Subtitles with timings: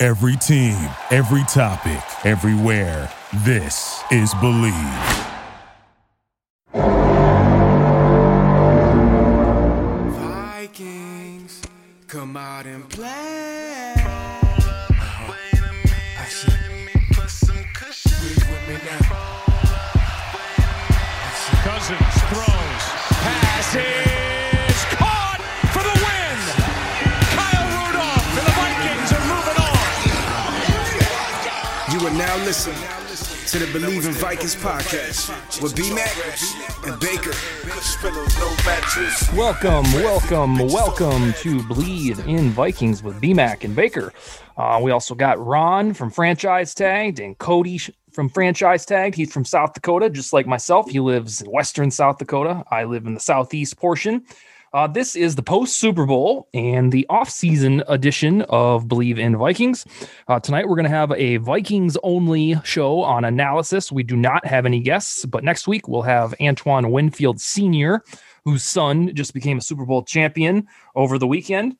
[0.00, 0.78] Every team,
[1.10, 3.10] every topic, everywhere.
[3.44, 4.72] This is Believe.
[10.12, 11.62] Vikings,
[12.06, 13.94] come out and play.
[21.64, 24.07] Cousins throws, passes,
[32.08, 32.78] are now listening
[33.48, 36.16] to the Believe in Vikings podcast with B Mac
[36.86, 37.32] and Baker.
[39.36, 44.14] Welcome, welcome, welcome to Believe in Vikings with BMAC and Baker.
[44.56, 47.78] Uh, we also got Ron from Franchise Tagged and Cody
[48.10, 49.14] from Franchise Tagged.
[49.14, 50.88] He's from South Dakota, just like myself.
[50.88, 52.64] He lives in Western South Dakota.
[52.70, 54.24] I live in the Southeast portion.
[54.74, 59.86] Uh, this is the post Super Bowl and the off-season edition of Believe in Vikings.
[60.28, 63.90] Uh, tonight we're going to have a Vikings only show on analysis.
[63.90, 68.04] We do not have any guests, but next week we'll have Antoine Winfield Sr.,
[68.44, 71.76] whose son just became a Super Bowl champion over the weekend.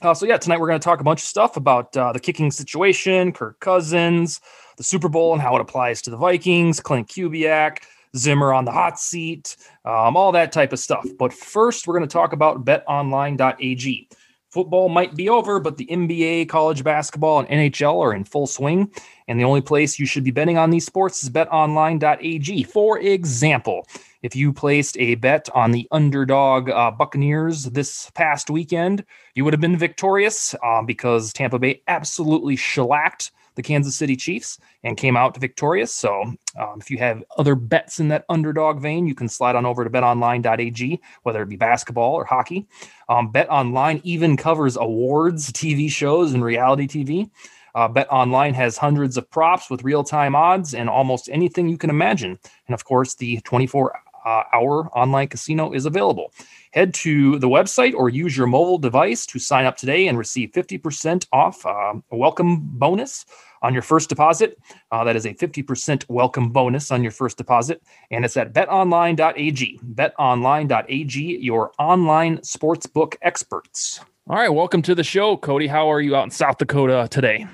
[0.00, 2.20] Uh, so yeah, tonight we're going to talk a bunch of stuff about uh, the
[2.20, 4.40] kicking situation, Kirk Cousins,
[4.78, 7.78] the Super Bowl and how it applies to the Vikings, Clint Kubiak,
[8.16, 11.06] Zimmer on the hot seat, um, all that type of stuff.
[11.18, 14.08] But first, we're going to talk about BetOnline.ag.
[14.50, 18.90] Football might be over, but the NBA, college basketball, and NHL are in full swing.
[19.28, 22.62] And the only place you should be betting on these sports is betonline.ag.
[22.62, 23.86] For example,
[24.22, 29.04] if you placed a bet on the underdog uh, Buccaneers this past weekend,
[29.34, 34.58] you would have been victorious um, because Tampa Bay absolutely shellacked the Kansas City Chiefs
[34.84, 35.92] and came out victorious.
[35.92, 39.66] So um, if you have other bets in that underdog vein, you can slide on
[39.66, 42.66] over to betonline.ag, whether it be basketball or hockey.
[43.08, 47.30] Um, Bet Online even covers awards, TV shows, and reality TV.
[47.74, 51.76] Uh, Bet Online has hundreds of props with real time odds and almost anything you
[51.76, 52.38] can imagine.
[52.66, 56.32] And of course, the 24 uh, hour online casino is available.
[56.72, 60.50] Head to the website or use your mobile device to sign up today and receive
[60.50, 63.24] 50% off uh, a welcome bonus
[63.62, 64.58] on your first deposit.
[64.90, 67.82] Uh, that is a 50% welcome bonus on your first deposit.
[68.10, 69.80] And it's at betonline.ag.
[69.94, 74.00] Betonline.ag, your online sportsbook experts.
[74.28, 75.68] All right, welcome to the show, Cody.
[75.68, 77.46] How are you out in South Dakota today?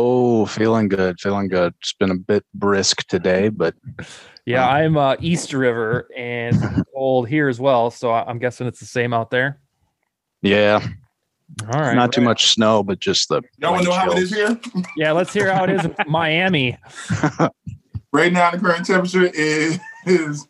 [0.00, 1.74] Oh, feeling good, feeling good.
[1.80, 3.74] It's been a bit brisk today, but
[4.46, 6.56] Yeah, I'm uh, East River and
[6.94, 7.90] cold here as well.
[7.90, 9.60] So I- I'm guessing it's the same out there.
[10.40, 10.86] yeah,
[11.72, 11.96] All right.
[11.96, 14.56] not too much snow, but just the Y'all want to know how it is here?
[14.96, 16.78] Yeah, let's hear how it is in Miami.
[18.12, 20.46] Right now, the current temperature is, is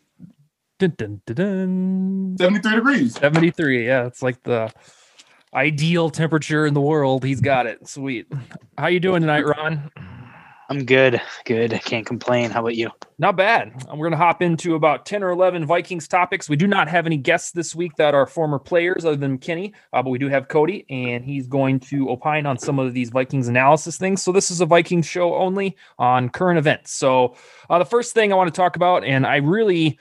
[0.77, 2.35] Dun, dun, dun, dun.
[2.39, 3.15] 73 degrees.
[3.15, 3.85] 73.
[3.87, 4.71] Yeah, it's like the
[5.53, 7.23] ideal temperature in the world.
[7.23, 7.87] He's got it.
[7.87, 8.31] Sweet.
[8.77, 9.91] How you doing tonight, Ron?
[10.71, 11.19] I'm good.
[11.45, 11.71] Good.
[11.83, 12.51] Can't complain.
[12.51, 12.91] How about you?
[13.17, 13.71] Not bad.
[13.89, 16.47] Uh, We're going to hop into about 10 or 11 Vikings topics.
[16.47, 19.73] We do not have any guests this week that are former players other than Kenny,
[19.93, 23.09] uh, but we do have Cody, and he's going to opine on some of these
[23.09, 24.21] Vikings analysis things.
[24.21, 26.91] So, this is a Vikings show only on current events.
[26.91, 27.35] So,
[27.71, 29.97] uh, the first thing I want to talk about, and I really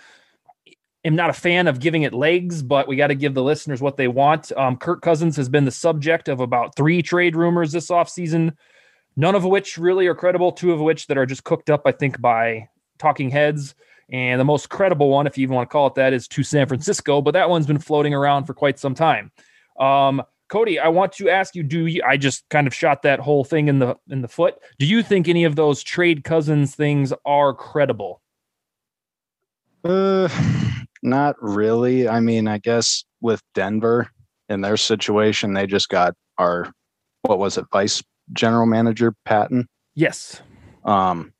[1.08, 3.80] am not a fan of giving it legs, but we got to give the listeners
[3.80, 4.52] what they want.
[4.56, 8.54] Um, Kirk Cousins has been the subject of about three trade rumors this offseason,
[9.16, 11.92] none of which really are credible, two of which that are just cooked up, I
[11.92, 13.74] think, by talking heads.
[14.10, 16.42] And the most credible one, if you even want to call it that, is to
[16.42, 19.32] San Francisco, but that one's been floating around for quite some time.
[19.80, 22.02] Um, Cody, I want to ask you: Do you?
[22.06, 24.56] I just kind of shot that whole thing in the in the foot.
[24.78, 28.22] Do you think any of those trade cousins things are credible?
[29.84, 30.28] Uh,
[31.02, 32.08] not really.
[32.08, 34.08] I mean, I guess with Denver
[34.48, 36.70] in their situation, they just got our
[37.22, 38.02] what was it, vice
[38.32, 39.66] general manager Paton.
[39.94, 40.40] Yes.
[40.84, 41.32] Um,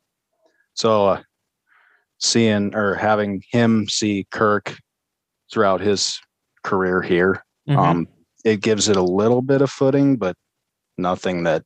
[0.75, 1.23] so uh,
[2.19, 4.77] seeing or having him see Kirk
[5.53, 6.21] throughout his
[6.65, 7.79] career here, Mhm.
[7.79, 8.09] um,
[8.45, 10.35] it gives it a little bit of footing, but
[10.97, 11.63] nothing that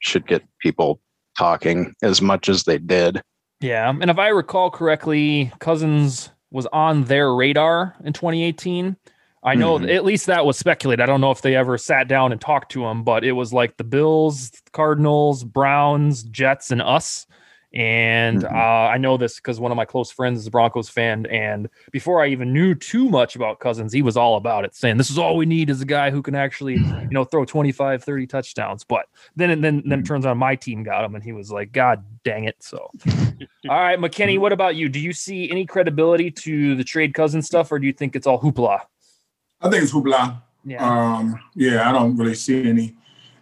[0.00, 1.00] should get people
[1.38, 3.22] talking as much as they did.
[3.60, 8.94] Yeah, and if I recall correctly, Cousins was on their radar in 2018.
[9.42, 9.92] I know Mhm.
[9.92, 11.02] at least that was speculated.
[11.02, 13.52] I don't know if they ever sat down and talked to him, but it was
[13.52, 17.26] like the Bills, Cardinals, Browns, Jets, and us.
[17.74, 18.54] And Mhm.
[18.54, 21.26] uh, I know this because one of my close friends is a Broncos fan.
[21.26, 24.96] And before I even knew too much about Cousins, he was all about it, saying
[24.96, 28.04] this is all we need is a guy who can actually, you know, throw 25,
[28.04, 28.84] 30 touchdowns.
[28.84, 31.50] But then and then then it turns out my team got him, and he was
[31.50, 32.56] like, God dang it.
[32.60, 32.90] So
[33.68, 34.88] all right, McKinnie, what about you?
[34.88, 38.26] Do you see any credibility to the trade cousin stuff, or do you think it's
[38.26, 38.80] all hoopla?
[39.60, 40.40] I think it's hoopla.
[40.64, 40.84] Yeah.
[40.86, 42.94] Um, yeah, I don't really see any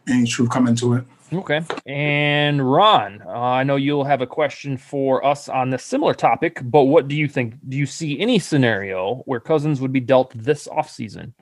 [0.08, 1.04] any truth coming to it.
[1.32, 1.62] Okay.
[1.86, 6.60] And Ron, uh, I know you'll have a question for us on this similar topic,
[6.62, 7.54] but what do you think?
[7.68, 11.32] Do you see any scenario where Cousins would be dealt this offseason?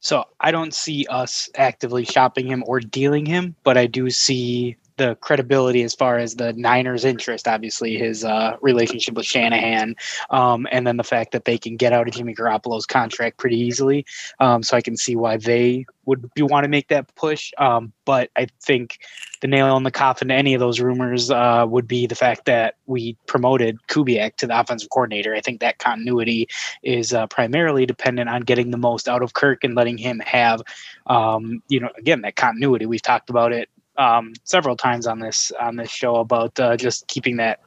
[0.00, 4.76] So I don't see us actively shopping him or dealing him, but I do see
[5.00, 9.96] the credibility as far as the Niners' interest, obviously his uh, relationship with Shanahan,
[10.28, 13.58] um, and then the fact that they can get out of Jimmy Garoppolo's contract pretty
[13.58, 14.04] easily.
[14.40, 17.50] Um, so I can see why they would be, want to make that push.
[17.56, 18.98] Um, but I think
[19.40, 22.44] the nail in the coffin to any of those rumors uh, would be the fact
[22.44, 25.34] that we promoted Kubiak to the offensive coordinator.
[25.34, 26.46] I think that continuity
[26.82, 30.60] is uh, primarily dependent on getting the most out of Kirk and letting him have,
[31.06, 32.84] um, you know, again that continuity.
[32.84, 37.06] We've talked about it um, several times on this on this show about uh, just
[37.08, 37.60] keeping that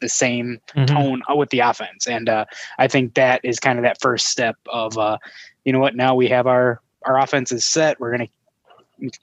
[0.00, 2.44] the same tone with the offense, and uh,
[2.78, 5.18] I think that is kind of that first step of, uh,
[5.64, 8.00] you know what, now we have our our offense is set.
[8.00, 8.28] We're gonna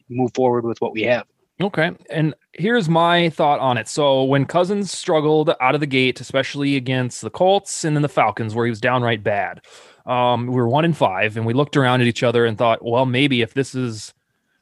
[0.09, 1.25] move forward with what we have.
[1.61, 1.91] Okay.
[2.09, 3.87] And here's my thought on it.
[3.87, 8.09] So when Cousins struggled out of the gate, especially against the Colts and then the
[8.09, 9.61] Falcons, where he was downright bad,
[10.05, 12.83] um, we were one in five, and we looked around at each other and thought,
[12.83, 14.13] well, maybe if this is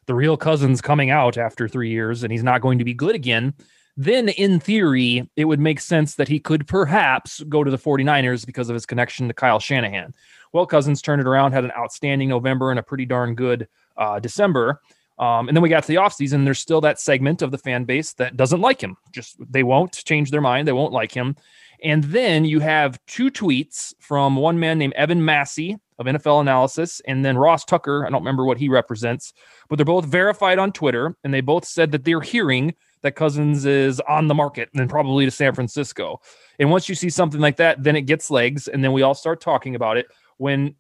[0.08, 3.16] the real Cousins coming out after three years and he's not going to be good
[3.16, 3.54] again,
[3.98, 8.46] then in theory, it would make sense that he could perhaps go to the 49ers
[8.46, 10.14] because of his connection to Kyle Shanahan.
[10.54, 13.68] Well, Cousins turned it around, had an outstanding November and a pretty darn good
[13.98, 14.82] uh, December.
[15.20, 16.46] Um, and then we got to the offseason.
[16.46, 18.98] There's still that segment of the fan base that doesn't like him.
[19.12, 20.68] Just they won't change their mind.
[20.68, 21.36] They won't like him.
[21.84, 27.02] And then you have two tweets from one man named Evan Massey of NFL Analysis
[27.08, 28.06] and then Ross Tucker.
[28.06, 29.34] I don't remember what he represents,
[29.70, 31.16] but they're both verified on Twitter.
[31.24, 35.26] And they both said that they're hearing that Cousins is on the market and probably
[35.26, 36.20] to San Francisco.
[36.60, 38.68] And once you see something like that, then it gets legs.
[38.68, 40.08] And then we all start talking about it
[40.38, 40.76] when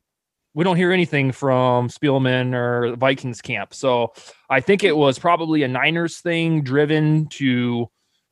[0.53, 3.73] we don't hear anything from Spielman or Vikings camp.
[3.73, 4.13] So
[4.49, 7.89] I think it was probably a Niners thing driven to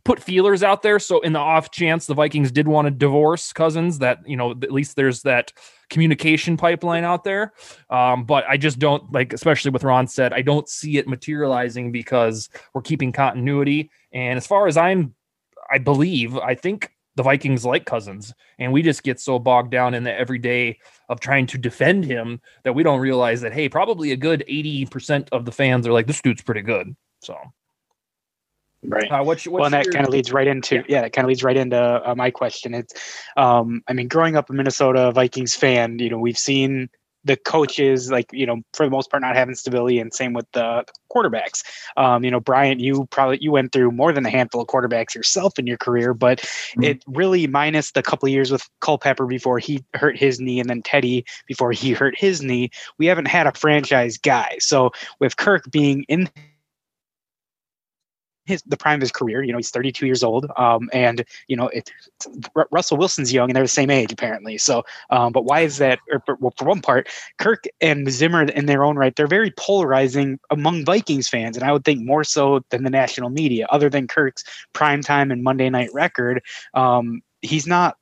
[0.09, 0.97] put feelers out there.
[0.97, 4.51] So in the off chance the Vikings did want to divorce Cousins, that you know
[4.51, 5.53] at least there's that
[5.91, 7.53] communication pipeline out there.
[7.91, 11.91] Um, but I just don't like, especially with Ron said, I don't see it materializing
[11.91, 13.91] because we're keeping continuity.
[14.11, 15.13] And as far as I'm,
[15.69, 19.93] I believe, I think the Vikings like Cousins, and we just get so bogged down
[19.93, 20.79] in the everyday
[21.09, 24.87] of trying to defend him that we don't realize that hey, probably a good eighty
[24.87, 26.95] percent of the fans are like, this dude's pretty good.
[27.21, 27.37] So,
[28.83, 29.11] Right.
[29.11, 30.83] uh, what's, what's well, and that your- kind of leads right into Yeah.
[30.87, 32.73] yeah, that kind of leads right into uh, my question.
[32.73, 32.93] It's,
[33.35, 36.89] um, I mean, growing up a Minnesota Vikings fan, you know, we've seen
[37.25, 40.45] the coaches like you know for the most part not having stability, and same with
[40.53, 41.63] the quarterbacks.
[41.97, 45.13] Um, you know, Bryant, you probably you went through more than a handful of quarterbacks
[45.13, 46.49] yourself in your career, but
[46.81, 50.69] it really minus the couple of years with Culpepper before he hurt his knee, and
[50.69, 52.69] then Teddy before he hurt his knee.
[52.97, 54.55] We haven't had a franchise guy.
[54.59, 56.29] So with Kirk being in
[58.49, 59.43] his the prime of his career.
[59.43, 61.91] You know, he's 32 years old, um, and you know, it,
[62.71, 64.57] Russell Wilson's young, and they're the same age apparently.
[64.57, 65.99] So, um, but why is that?
[66.11, 67.07] Or, well, for one part,
[67.37, 71.71] Kirk and Zimmer, in their own right, they're very polarizing among Vikings fans, and I
[71.71, 73.67] would think more so than the national media.
[73.69, 77.97] Other than Kirk's primetime and Monday night record, um, he's not,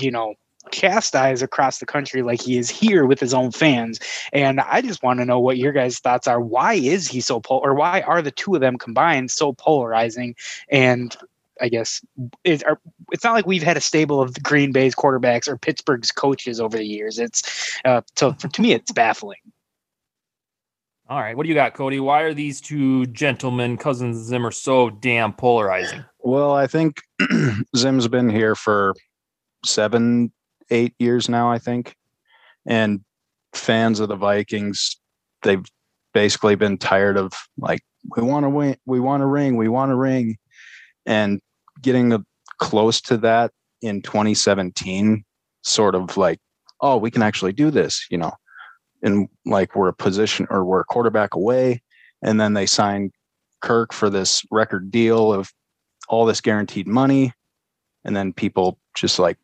[0.00, 0.34] you know.
[0.70, 3.98] Chastised across the country like he is here with his own fans,
[4.32, 6.40] and I just want to know what your guys' thoughts are.
[6.40, 10.34] Why is he so pol, or why are the two of them combined so polarizing?
[10.68, 11.16] And
[11.60, 12.00] I guess
[12.44, 12.80] is are,
[13.12, 16.76] it's not like we've had a stable of Green Bay's quarterbacks or Pittsburgh's coaches over
[16.76, 17.18] the years.
[17.18, 19.38] It's uh, so for, to me, it's baffling.
[21.08, 21.98] All right, what do you got, Cody?
[21.98, 26.04] Why are these two gentlemen, cousins Zimmer, so damn polarizing?
[26.20, 27.02] Well, I think
[27.76, 28.94] Zim's been here for
[29.64, 30.30] seven,
[30.70, 31.94] eight years now, I think.
[32.66, 33.00] And
[33.54, 34.98] fans of the Vikings,
[35.42, 35.64] they've
[36.12, 37.80] basically been tired of like,
[38.16, 40.36] we want to win, we want to ring, we want to ring.
[41.06, 41.40] And
[41.82, 42.20] getting a,
[42.58, 43.50] close to that
[43.82, 45.24] in 2017,
[45.62, 46.38] sort of like,
[46.80, 48.32] oh, we can actually do this, you know.
[49.02, 51.82] And like we're a position or we're a quarterback away.
[52.22, 53.12] And then they signed
[53.62, 55.50] Kirk for this record deal of
[56.08, 57.32] all this guaranteed money
[58.04, 59.38] and then people just like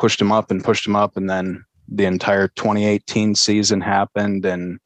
[0.00, 4.80] pushed him up and pushed him up and then the entire 2018 season happened and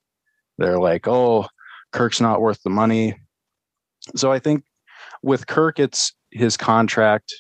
[0.59, 1.47] they're like, oh,
[1.93, 3.15] Kirk's not worth the money.
[4.17, 4.65] So I think
[5.23, 7.33] with Kirk, it's his contract.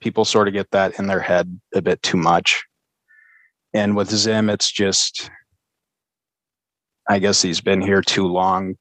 [0.00, 2.64] People sort of get that in their head a bit too much.
[3.74, 5.30] And with Zim, it's just,
[7.08, 8.76] I guess he's been here too long.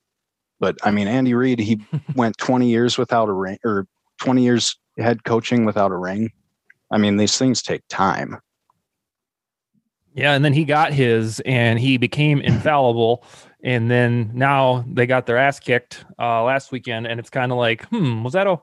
[0.59, 1.81] But I mean, Andy Reid, he
[2.15, 3.87] went 20 years without a ring or
[4.21, 6.31] 20 years head coaching without a ring.
[6.91, 8.37] I mean, these things take time.
[10.13, 13.23] Yeah, and then he got his and he became infallible.
[13.63, 17.57] And then now they got their ass kicked uh, last weekend, and it's kind of
[17.59, 18.59] like, hmm, was that a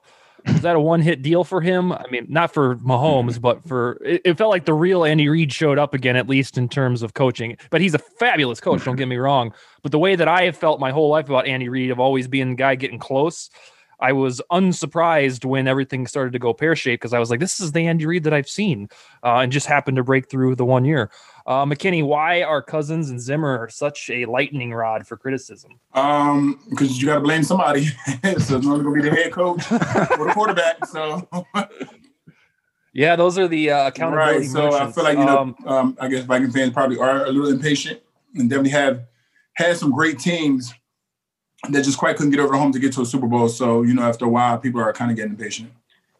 [0.46, 1.92] was that a one hit deal for him?
[1.92, 5.52] I mean, not for Mahomes, but for it, it, felt like the real Andy Reid
[5.52, 7.56] showed up again, at least in terms of coaching.
[7.70, 9.52] But he's a fabulous coach, don't get me wrong.
[9.82, 12.28] But the way that I have felt my whole life about Andy Reid of always
[12.28, 13.50] being the guy getting close,
[14.00, 17.60] I was unsurprised when everything started to go pear shaped because I was like, this
[17.60, 18.88] is the Andy Reid that I've seen,
[19.24, 21.10] uh, and just happened to break through the one year.
[21.46, 25.80] Uh, McKinnie, why are Cousins and Zimmer such a lightning rod for criticism?
[25.94, 27.86] Um, because you got to blame somebody.
[27.86, 29.78] so it's not going to be the head coach or
[30.26, 30.84] the quarterback.
[30.86, 31.26] So.
[32.92, 34.40] yeah, those are the uh, accountability.
[34.40, 34.48] Right.
[34.48, 37.30] So I feel like you know, um, um, I guess Viking fans probably are a
[37.30, 38.00] little impatient
[38.34, 39.04] and definitely have
[39.54, 40.72] had some great teams
[41.70, 43.48] that just quite couldn't get over home to get to a Super Bowl.
[43.48, 45.70] So you know, after a while, people are kind of getting impatient.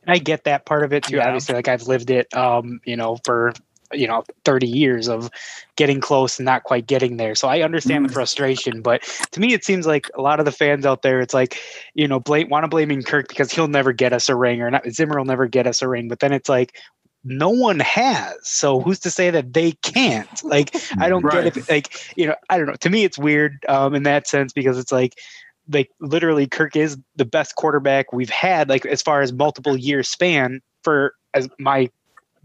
[0.07, 1.17] I get that part of it too.
[1.17, 1.27] Yeah.
[1.27, 3.53] Obviously, like I've lived it, um, you know, for
[3.93, 5.31] you know 30 years of
[5.77, 8.13] getting close and not quite getting there so i understand the mm.
[8.13, 11.35] frustration but to me it seems like a lot of the fans out there it's
[11.35, 11.59] like
[11.95, 14.71] you know blame want to blaming kirk because he'll never get us a ring or
[14.71, 16.79] not zimmer will never get us a ring but then it's like
[17.29, 18.37] no one has.
[18.43, 20.29] So who's to say that they can't?
[20.45, 21.45] Like i don't right.
[21.45, 22.75] get it like you know i don't know.
[22.75, 25.15] To me it's weird um in that sense because it's like
[25.71, 30.03] like literally kirk is the best quarterback we've had like as far as multiple year
[30.03, 31.91] span for as my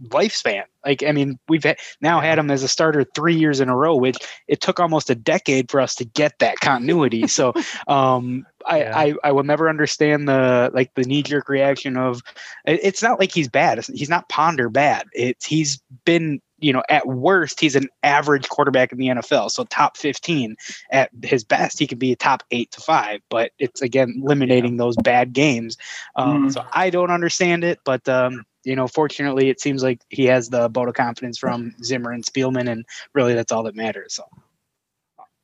[0.09, 0.63] lifespan.
[0.85, 3.75] Like, I mean, we've had, now had him as a starter three years in a
[3.75, 4.17] row, which
[4.47, 7.27] it took almost a decade for us to get that continuity.
[7.27, 7.53] so,
[7.87, 8.97] um, I, yeah.
[8.97, 12.21] I, I will never understand the like the knee jerk reaction of
[12.65, 13.83] it's not like he's bad.
[13.93, 15.07] He's not ponder bad.
[15.13, 19.51] It's he's been you know at worst he's an average quarterback in the NFL.
[19.51, 20.55] So top fifteen
[20.91, 23.21] at his best he could be a top eight to five.
[23.29, 25.77] But it's again eliminating those bad games.
[26.15, 26.53] Um, mm.
[26.53, 30.49] So I don't understand it, but um, you know, fortunately, it seems like he has
[30.49, 34.13] the vote of confidence from Zimmer and Spielman, and really that's all that matters.
[34.13, 34.23] So.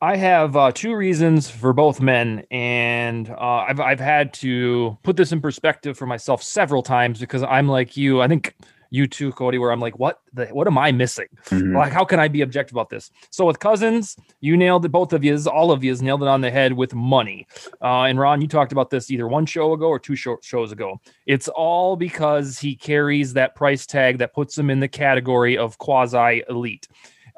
[0.02, 5.16] I have uh, two reasons for both men, and uh, I've I've had to put
[5.16, 8.22] this in perspective for myself several times because I'm like you.
[8.22, 8.54] I think
[8.90, 11.28] you too, Cody, where I'm like, what the what am I missing?
[11.46, 11.76] Mm-hmm.
[11.76, 13.10] Like, how can I be objective about this?
[13.30, 14.90] So with Cousins, you nailed it.
[14.90, 17.46] Both of you, all of you, nailed it on the head with money.
[17.80, 20.72] Uh, and Ron, you talked about this either one show ago or two show, shows
[20.72, 21.00] ago.
[21.26, 25.78] It's all because he carries that price tag that puts him in the category of
[25.78, 26.88] quasi elite.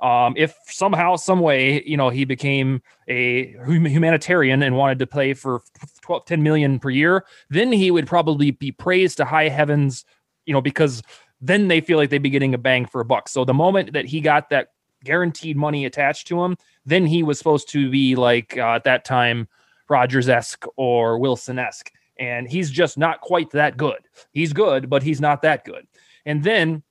[0.02, 5.32] Um, if somehow, some way, you know, he became a humanitarian and wanted to play
[5.32, 5.62] for
[6.00, 10.04] 12, 10 million per year, then he would probably be praised to high heavens,
[10.44, 11.02] you know, because
[11.42, 13.28] then they feel like they'd be getting a bang for a buck.
[13.28, 14.68] So the moment that he got that
[15.04, 16.56] guaranteed money attached to him,
[16.86, 19.48] then he was supposed to be like uh, at that time
[19.88, 21.90] Rodgers esque or Wilson esque.
[22.18, 23.98] And he's just not quite that good.
[24.32, 25.86] He's good, but he's not that good.
[26.24, 26.84] And then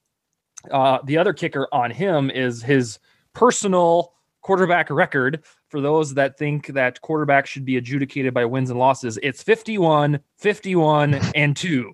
[0.70, 3.00] uh, the other kicker on him is his
[3.34, 5.44] personal quarterback record.
[5.70, 10.20] For those that think that quarterback should be adjudicated by wins and losses, it's 51,
[10.38, 11.94] 51, and 2.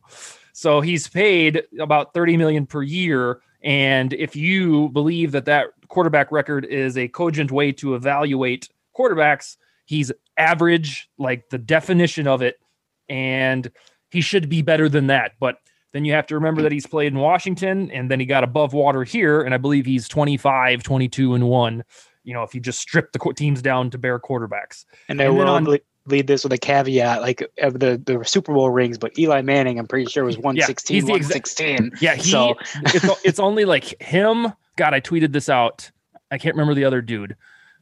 [0.58, 3.42] So he's paid about 30 million per year.
[3.62, 9.58] And if you believe that that quarterback record is a cogent way to evaluate quarterbacks,
[9.86, 12.60] he's average, like the definition of it.
[13.08, 13.72] And
[14.10, 15.34] he should be better than that.
[15.40, 15.60] But
[15.94, 18.74] then you have to remember that he's played in Washington and then he got above
[18.74, 19.44] water here.
[19.44, 21.84] And I believe he's 25, 22, and one.
[22.24, 24.86] You know, if you just strip the teams down to bare quarterbacks.
[25.08, 28.70] And, and then on, lead this with a caveat like of the the Super Bowl
[28.70, 31.92] rings, but Eli Manning, I'm pretty sure was 116, yeah, 116.
[32.02, 34.54] yeah, he, so it's, it's only like him.
[34.76, 35.90] God, I tweeted this out.
[36.32, 37.36] I can't remember the other dude.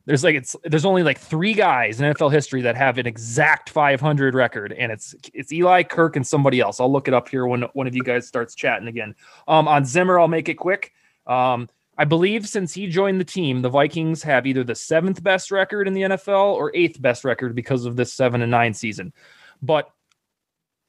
[0.05, 3.69] There's like it's there's only like three guys in NFL history that have an exact
[3.69, 6.79] 500 record, and it's it's Eli, Kirk, and somebody else.
[6.79, 9.15] I'll look it up here when one of you guys starts chatting again.
[9.47, 10.93] Um, on Zimmer, I'll make it quick.
[11.25, 15.49] Um, I believe since he joined the team, the Vikings have either the seventh best
[15.51, 19.13] record in the NFL or eighth best record because of this seven and nine season.
[19.61, 19.89] But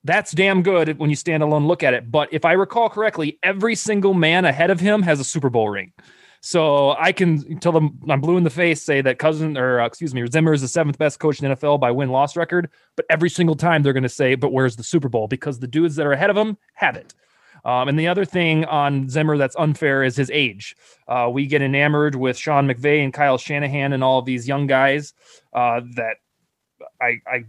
[0.03, 2.11] that's damn good when you stand alone look at it.
[2.11, 5.69] But if I recall correctly, every single man ahead of him has a Super Bowl
[5.69, 5.93] ring.
[6.41, 9.87] So I can tell them I'm blue in the face, say that cousin or uh,
[9.87, 12.71] excuse me, Zimmer is the seventh best coach in NFL by win loss record.
[12.95, 15.27] But every single time they're going to say, but where's the Super Bowl?
[15.27, 17.15] Because the dudes that are ahead of him have it.
[17.67, 20.77] Um, and the other thing on Zimmer that's unfair is his age.
[21.09, 24.69] Uh, we get enamored with Sean McVay and Kyle Shanahan and all of these young
[24.69, 25.13] guys
[25.53, 26.19] uh, that
[27.03, 27.45] I, I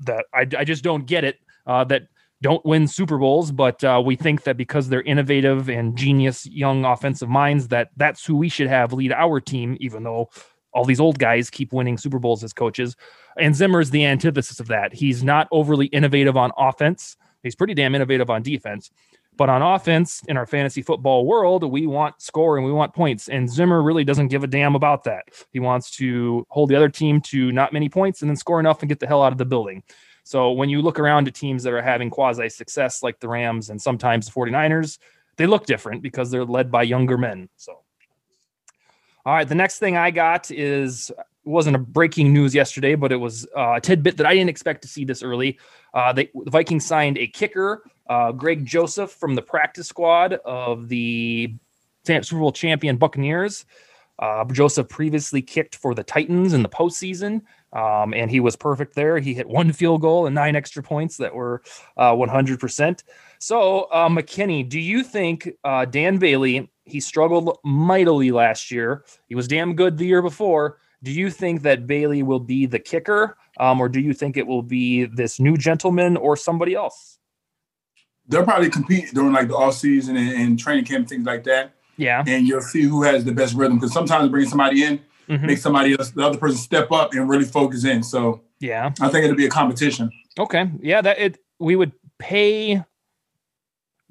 [0.00, 1.40] that I, I just don't get it.
[1.66, 2.02] Uh, that
[2.40, 6.84] don't win Super Bowls, but uh, we think that because they're innovative and genius young
[6.84, 10.30] offensive minds, that that's who we should have lead our team, even though
[10.72, 12.94] all these old guys keep winning Super Bowls as coaches.
[13.36, 14.94] And Zimmer is the antithesis of that.
[14.94, 17.16] He's not overly innovative on offense.
[17.42, 18.90] He's pretty damn innovative on defense.
[19.38, 23.28] But on offense, in our fantasy football world, we want score and we want points.
[23.28, 25.26] And Zimmer really doesn't give a damn about that.
[25.52, 28.82] He wants to hold the other team to not many points and then score enough
[28.82, 29.84] and get the hell out of the building.
[30.24, 33.70] So when you look around at teams that are having quasi success like the Rams
[33.70, 34.98] and sometimes the 49ers,
[35.36, 37.48] they look different because they're led by younger men.
[37.56, 37.80] So,
[39.24, 41.12] all right, the next thing I got is
[41.44, 44.82] wasn't a breaking news yesterday, but it was uh, a tidbit that I didn't expect
[44.82, 45.58] to see this early.
[45.98, 50.88] Uh, they, the Vikings signed a kicker, uh, Greg Joseph, from the practice squad of
[50.88, 51.52] the
[52.04, 53.64] Super Bowl champion Buccaneers.
[54.20, 58.94] Uh, Joseph previously kicked for the Titans in the postseason, um, and he was perfect
[58.94, 59.18] there.
[59.18, 61.62] He hit one field goal and nine extra points that were
[61.96, 63.02] uh, 100%.
[63.40, 69.04] So, uh, McKinnie, do you think uh, Dan Bailey, he struggled mightily last year?
[69.26, 70.78] He was damn good the year before.
[71.02, 74.46] Do you think that Bailey will be the kicker, um, or do you think it
[74.46, 77.18] will be this new gentleman or somebody else?
[78.26, 81.72] They'll probably compete during like the off season and, and training camp, things like that.
[81.96, 82.22] Yeah.
[82.26, 85.46] And you'll see who has the best rhythm because sometimes bringing somebody in mm-hmm.
[85.46, 88.02] make somebody else, the other person step up and really focus in.
[88.02, 90.10] So yeah, I think it'll be a competition.
[90.38, 90.70] Okay.
[90.80, 91.00] Yeah.
[91.00, 92.82] That it, we would pay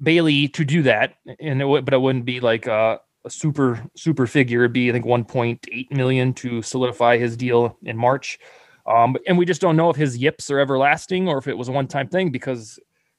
[0.02, 1.14] Bailey to do that.
[1.40, 4.60] And it would, but it wouldn't be like a, a super, super figure.
[4.60, 8.38] It'd be, I think 1.8 million to solidify his deal in March.
[8.86, 11.68] Um, and we just don't know if his yips are everlasting or if it was
[11.68, 12.78] a one-time thing because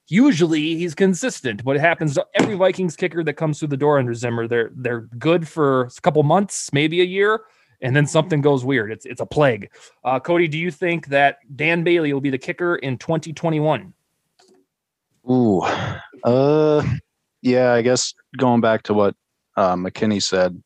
[0.10, 4.00] usually he's consistent, but it happens to every Vikings kicker that comes through the door
[4.00, 4.48] under Zimmer.
[4.48, 7.42] They're they're good for a couple months, maybe a year,
[7.82, 8.92] and then something goes weird.
[8.92, 9.72] It's it's a plague.
[10.04, 13.94] Uh, Cody, do you think that Dan Bailey will be the kicker in 2021?
[15.30, 15.62] Ooh,
[16.24, 16.84] uh,
[17.42, 17.74] yeah.
[17.74, 19.16] I guess going back to what
[19.58, 20.62] uh, McKinnie said,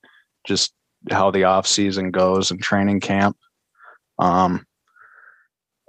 [0.45, 0.73] just
[1.11, 3.37] how the off season goes and training camp.
[4.19, 4.65] Um,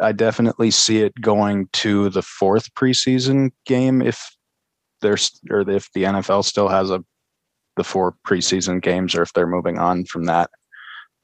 [0.00, 4.36] I definitely see it going to the fourth preseason game if
[5.00, 7.04] there's or if the NFL still has a
[7.76, 10.50] the four preseason games or if they're moving on from that.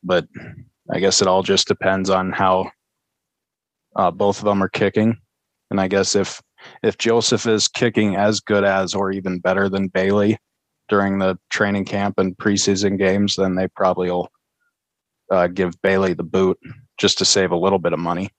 [0.03, 0.27] But
[0.93, 2.71] I guess it all just depends on how
[3.97, 5.17] uh, both of them are kicking.
[5.71, 6.41] And I guess if
[6.83, 10.39] if Joseph is kicking as good as or even better than Bailey
[10.91, 14.29] during the training camp and preseason games, then they probably will
[15.31, 16.59] uh, give Bailey the boot
[16.99, 18.31] just to save a little bit of money.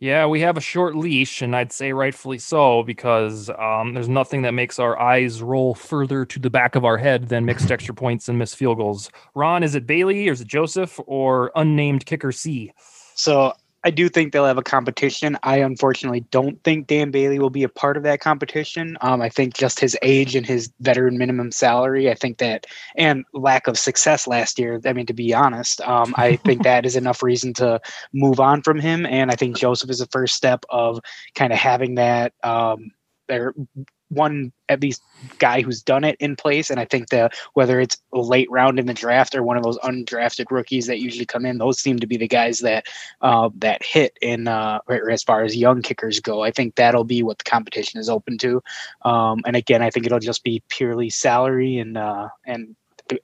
[0.00, 4.42] Yeah, we have a short leash, and I'd say rightfully so because um, there's nothing
[4.42, 7.94] that makes our eyes roll further to the back of our head than mixed extra
[7.94, 9.10] points and missed field goals.
[9.34, 12.72] Ron, is it Bailey or is it Joseph or unnamed kicker C?
[13.14, 13.52] So
[13.84, 15.36] I do think they'll have a competition.
[15.42, 18.96] I unfortunately don't think Dan Bailey will be a part of that competition.
[19.02, 22.66] Um, I think just his age and his veteran minimum salary, I think that,
[22.96, 24.80] and lack of success last year.
[24.86, 27.78] I mean, to be honest, um, I think that is enough reason to
[28.14, 29.04] move on from him.
[29.04, 31.00] And I think Joseph is the first step of
[31.34, 32.32] kind of having that.
[32.42, 32.90] Um,
[33.28, 33.54] there
[34.08, 35.02] one at least
[35.38, 36.70] guy who's done it in place.
[36.70, 39.62] And I think that whether it's a late round in the draft or one of
[39.62, 42.86] those undrafted rookies that usually come in, those seem to be the guys that
[43.20, 46.42] uh, that hit in uh, as far as young kickers go.
[46.42, 48.62] I think that'll be what the competition is open to.
[49.02, 52.76] Um, and again, I think it'll just be purely salary and uh, and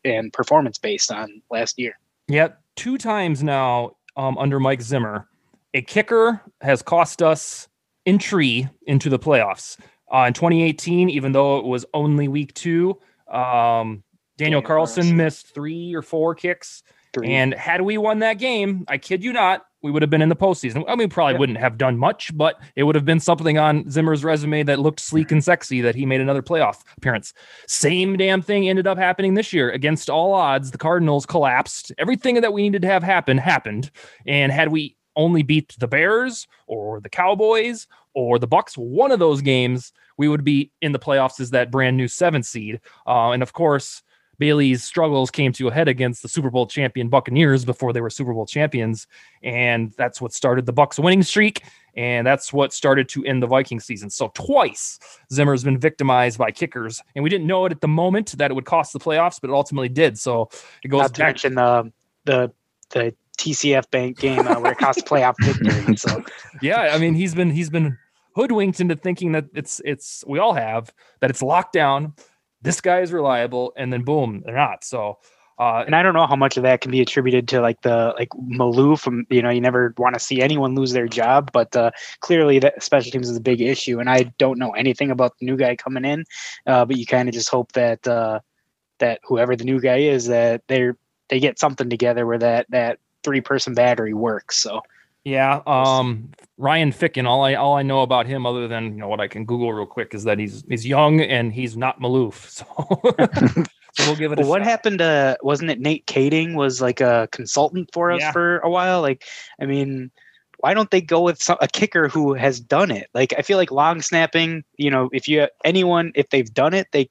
[0.04, 1.98] and performance based on last year.
[2.28, 5.28] Yep, two times now um, under Mike Zimmer,
[5.74, 7.68] a kicker has cost us
[8.06, 9.78] entry into the playoffs.
[10.12, 14.02] Uh, in 2018, even though it was only week two, um,
[14.36, 16.82] Daniel, Daniel Carlson, Carlson missed three or four kicks.
[17.12, 17.32] Three.
[17.32, 20.28] And had we won that game, I kid you not, we would have been in
[20.28, 20.84] the postseason.
[20.86, 21.40] I mean, probably yep.
[21.40, 25.00] wouldn't have done much, but it would have been something on Zimmer's resume that looked
[25.00, 27.32] sleek and sexy that he made another playoff appearance.
[27.66, 29.70] Same damn thing ended up happening this year.
[29.70, 31.92] Against all odds, the Cardinals collapsed.
[31.98, 33.90] Everything that we needed to have happen happened.
[34.26, 39.18] And had we only beat the Bears or the Cowboys or the Bucks, one of
[39.18, 42.80] those games, we would be in the playoffs as that brand new seven seed.
[43.06, 44.02] Uh, and of course,
[44.38, 48.08] Bailey's struggles came to a head against the Super Bowl champion Buccaneers before they were
[48.08, 49.06] Super Bowl champions,
[49.42, 51.62] and that's what started the Bucks winning streak,
[51.94, 54.08] and that's what started to end the Viking season.
[54.08, 54.98] So twice
[55.30, 58.54] Zimmer's been victimized by kickers, and we didn't know it at the moment that it
[58.54, 60.18] would cost the playoffs, but it ultimately did.
[60.18, 60.48] So
[60.82, 61.28] it goes Not to back.
[61.28, 61.92] mention the
[62.24, 62.52] the
[62.90, 65.96] the TCF Bank game uh, where it cost playoff victory.
[65.96, 66.22] So
[66.62, 67.96] yeah, I mean he's been he's been
[68.34, 72.14] hoodwinked into thinking that it's it's we all have that it's locked down.
[72.62, 74.84] This guy is reliable, and then boom, they're not.
[74.84, 75.18] So
[75.60, 78.14] uh, and I don't know how much of that can be attributed to like the
[78.18, 81.76] like Maloof from you know you never want to see anyone lose their job, but
[81.76, 84.00] uh, clearly that special teams is a big issue.
[84.00, 86.24] And I don't know anything about the new guy coming in,
[86.66, 88.40] uh, but you kind of just hope that uh,
[89.00, 90.96] that whoever the new guy is that they're
[91.28, 94.58] they get something together where that that three person battery works.
[94.58, 94.82] So
[95.24, 97.26] yeah, um, Ryan Ficken.
[97.26, 99.72] All I all I know about him, other than you know what I can Google
[99.72, 102.64] real quick, is that he's he's young and he's not Maloof.
[103.54, 103.64] So.
[103.94, 104.38] So we'll give it.
[104.46, 104.68] What shot.
[104.68, 105.36] happened to?
[105.42, 108.32] Wasn't it Nate Kaeding was like a consultant for us yeah.
[108.32, 109.00] for a while?
[109.00, 109.24] Like,
[109.60, 110.10] I mean,
[110.58, 113.08] why don't they go with some, a kicker who has done it?
[113.14, 114.62] Like, I feel like long snapping.
[114.76, 117.10] You know, if you anyone if they've done it, they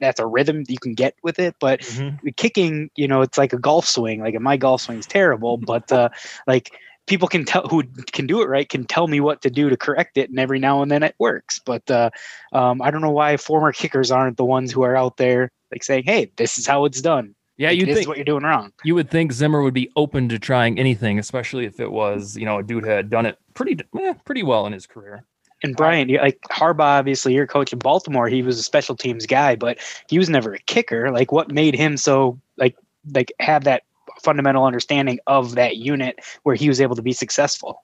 [0.00, 1.54] that's a rhythm you can get with it.
[1.60, 2.28] But mm-hmm.
[2.36, 4.20] kicking, you know, it's like a golf swing.
[4.20, 6.08] Like my golf swing's terrible, but uh,
[6.46, 6.72] like
[7.06, 7.82] people can tell who
[8.12, 10.60] can do it right can tell me what to do to correct it and every
[10.60, 12.08] now and then it works but uh,
[12.52, 15.82] um, i don't know why former kickers aren't the ones who are out there like
[15.82, 18.94] saying hey this is how it's done yeah you think what you're doing wrong you
[18.94, 22.58] would think zimmer would be open to trying anything especially if it was you know
[22.58, 25.24] a dude had done it pretty eh, pretty well in his career
[25.62, 29.56] and Bryant, like Harbaugh, obviously your coach in Baltimore, he was a special teams guy,
[29.56, 31.10] but he was never a kicker.
[31.10, 32.76] Like, what made him so like
[33.14, 33.84] like have that
[34.22, 37.82] fundamental understanding of that unit where he was able to be successful?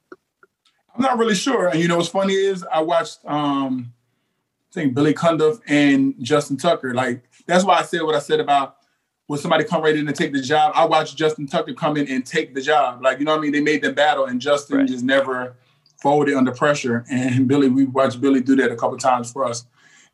[0.95, 1.69] I'm not really sure.
[1.69, 3.93] And you know what's funny is I watched um
[4.71, 6.95] I think Billy Cundiff and Justin Tucker.
[6.95, 8.77] Like that's why I said what I said about
[9.27, 10.73] when somebody come right in and take the job.
[10.75, 13.03] I watched Justin Tucker come in and take the job.
[13.03, 13.53] Like, you know what I mean?
[13.53, 14.89] They made them battle and Justin right.
[14.89, 15.57] just never
[16.01, 17.05] folded under pressure.
[17.11, 19.67] And Billy, we watched Billy do that a couple times for us.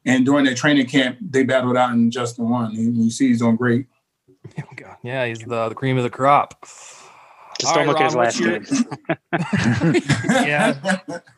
[0.04, 2.74] And during their training camp, they battled out and Justin won.
[2.76, 3.86] And you see he's doing great.
[5.02, 6.60] Yeah, he's the, the cream of the crop.
[7.60, 8.82] Just All don't right, look Ron, at his last
[9.92, 10.02] name.
[10.46, 10.98] yeah.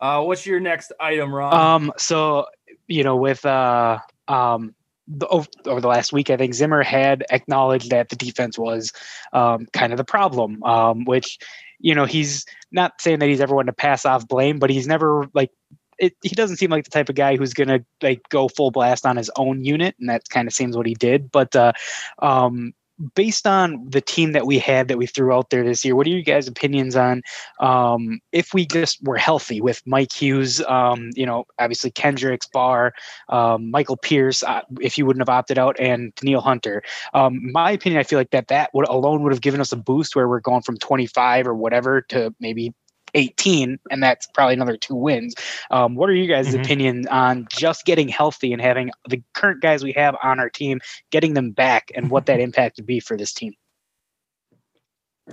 [0.00, 1.54] Uh, what's your next item, Ron?
[1.54, 2.46] Um, so
[2.88, 4.74] you know, with uh, um,
[5.08, 8.92] the, over the last week, I think Zimmer had acknowledged that the defense was
[9.32, 11.38] um, kind of the problem, um, which
[11.84, 14.86] you know he's not saying that he's ever one to pass off blame, but he's
[14.86, 15.50] never like
[15.98, 19.04] it, he doesn't seem like the type of guy who's to like go full blast
[19.04, 21.30] on his own unit, and that kind of seems what he did.
[21.30, 21.72] But uh,
[22.20, 22.72] um,
[23.14, 26.06] based on the team that we had that we threw out there this year, what
[26.06, 27.22] are you guys' opinions on
[27.60, 32.92] um, if we just were healthy with Mike Hughes, um, you know, obviously Kendricks, Barr,
[33.28, 36.82] um, Michael Pierce, uh, if you wouldn't have opted out, and Neil Hunter?
[37.14, 39.76] Um, my opinion, I feel like that that would alone would have given us a
[39.76, 42.72] boost where we're going from 25 or whatever to maybe
[43.14, 45.34] 18, and that's probably another two wins.
[45.70, 46.60] Um, what are you guys' mm-hmm.
[46.60, 50.80] opinion on just getting healthy and having the current guys we have on our team,
[51.10, 53.54] getting them back, and what that impact would be for this team?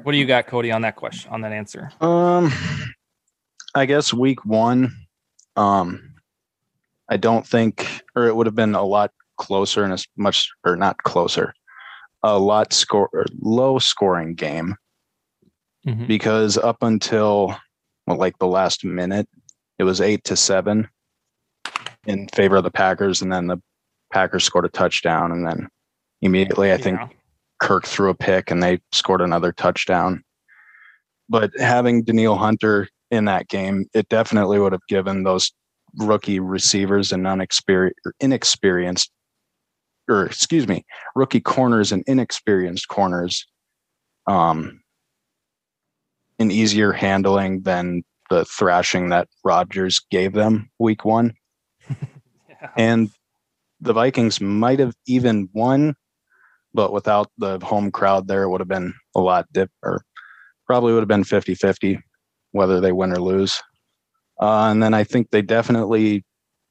[0.03, 1.91] What do you got, Cody, on that question, on that answer?
[1.99, 2.51] Um,
[3.75, 4.95] I guess week one,
[5.57, 6.13] um,
[7.09, 10.77] I don't think, or it would have been a lot closer and as much, or
[10.77, 11.53] not closer,
[12.23, 13.09] a lot score,
[13.41, 14.75] low scoring game.
[15.85, 16.05] Mm-hmm.
[16.05, 17.59] Because up until well,
[18.19, 19.27] like the last minute,
[19.79, 20.87] it was eight to seven
[22.05, 23.57] in favor of the Packers, and then the
[24.11, 25.67] Packers scored a touchdown, and then
[26.21, 26.99] immediately I think
[27.61, 30.23] Kirk threw a pick, and they scored another touchdown.
[31.29, 35.51] But having Danielle Hunter in that game, it definitely would have given those
[35.95, 39.11] rookie receivers and unexperienced, inexperienced,
[40.09, 40.83] or excuse me,
[41.15, 43.45] rookie corners and inexperienced corners,
[44.27, 44.80] um,
[46.41, 51.33] an easier handling than the thrashing that Rodgers gave them week one.
[51.89, 52.69] yeah.
[52.77, 53.09] And
[53.79, 55.95] the Vikings might have even won,
[56.73, 60.03] but without the home crowd there, it would have been a lot dip or
[60.65, 61.99] probably would have been 50 50
[62.53, 63.61] whether they win or lose.
[64.41, 66.25] Uh, and then I think they definitely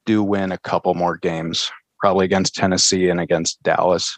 [0.05, 4.17] do win a couple more games, probably against Tennessee and against Dallas,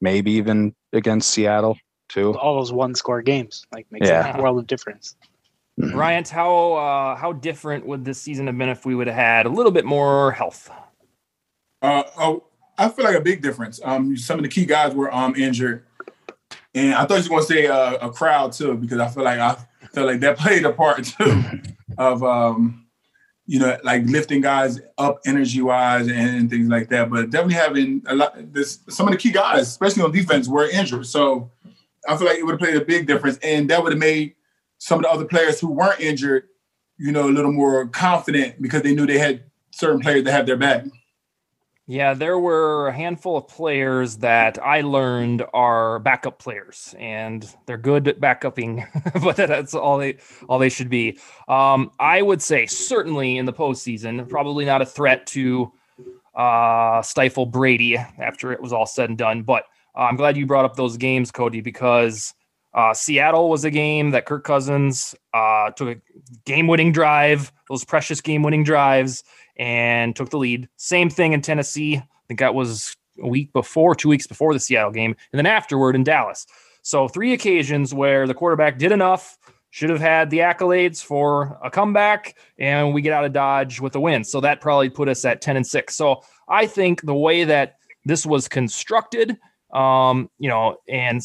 [0.00, 1.76] maybe even against Seattle
[2.12, 2.36] too.
[2.38, 4.36] All those one score games like makes yeah.
[4.36, 5.16] a world of difference.
[5.80, 5.96] Mm-hmm.
[5.96, 9.46] Ryan, how uh, how different would this season have been if we would have had
[9.46, 10.70] a little bit more health?
[11.80, 12.44] Uh, oh,
[12.76, 13.80] I feel like a big difference.
[13.82, 15.84] Um, some of the key guys were um injured,
[16.74, 19.24] and I thought you were going to say uh, a crowd too, because I feel
[19.24, 19.56] like I
[19.92, 21.42] felt like that played a part too
[21.96, 22.86] of um,
[23.46, 27.10] you know, like lifting guys up energy wise and, and, things like that.
[27.10, 28.52] But definitely having a lot.
[28.52, 31.50] This some of the key guys, especially on defense, were injured, so
[32.08, 34.34] I feel like it would have played a big difference, and that would have made
[34.78, 36.48] some of the other players who weren't injured,
[36.98, 40.46] you know, a little more confident because they knew they had certain players that had
[40.46, 40.84] their back.
[41.86, 47.76] Yeah, there were a handful of players that I learned are backup players, and they're
[47.76, 48.86] good at backupping,
[49.22, 51.18] but that's all they all they should be.
[51.48, 55.72] Um, I would say certainly in the postseason, probably not a threat to
[56.34, 59.42] uh, stifle Brady after it was all said and done.
[59.42, 59.64] But
[59.96, 62.34] uh, I'm glad you brought up those games, Cody, because
[62.74, 66.00] uh, Seattle was a game that Kirk Cousins uh, took a
[66.44, 69.22] game-winning drive, those precious game-winning drives
[69.56, 70.68] and took the lead.
[70.76, 71.96] Same thing in Tennessee.
[71.96, 75.46] I think that was a week before, two weeks before the Seattle game, and then
[75.46, 76.46] afterward in Dallas.
[76.82, 79.38] So three occasions where the quarterback did enough,
[79.72, 83.94] should have had the accolades for a comeback, and we get out of Dodge with
[83.96, 84.22] a win.
[84.22, 85.96] So that probably put us at 10 and 6.
[85.96, 89.38] So I think the way that this was constructed,
[89.72, 91.22] um, you know, and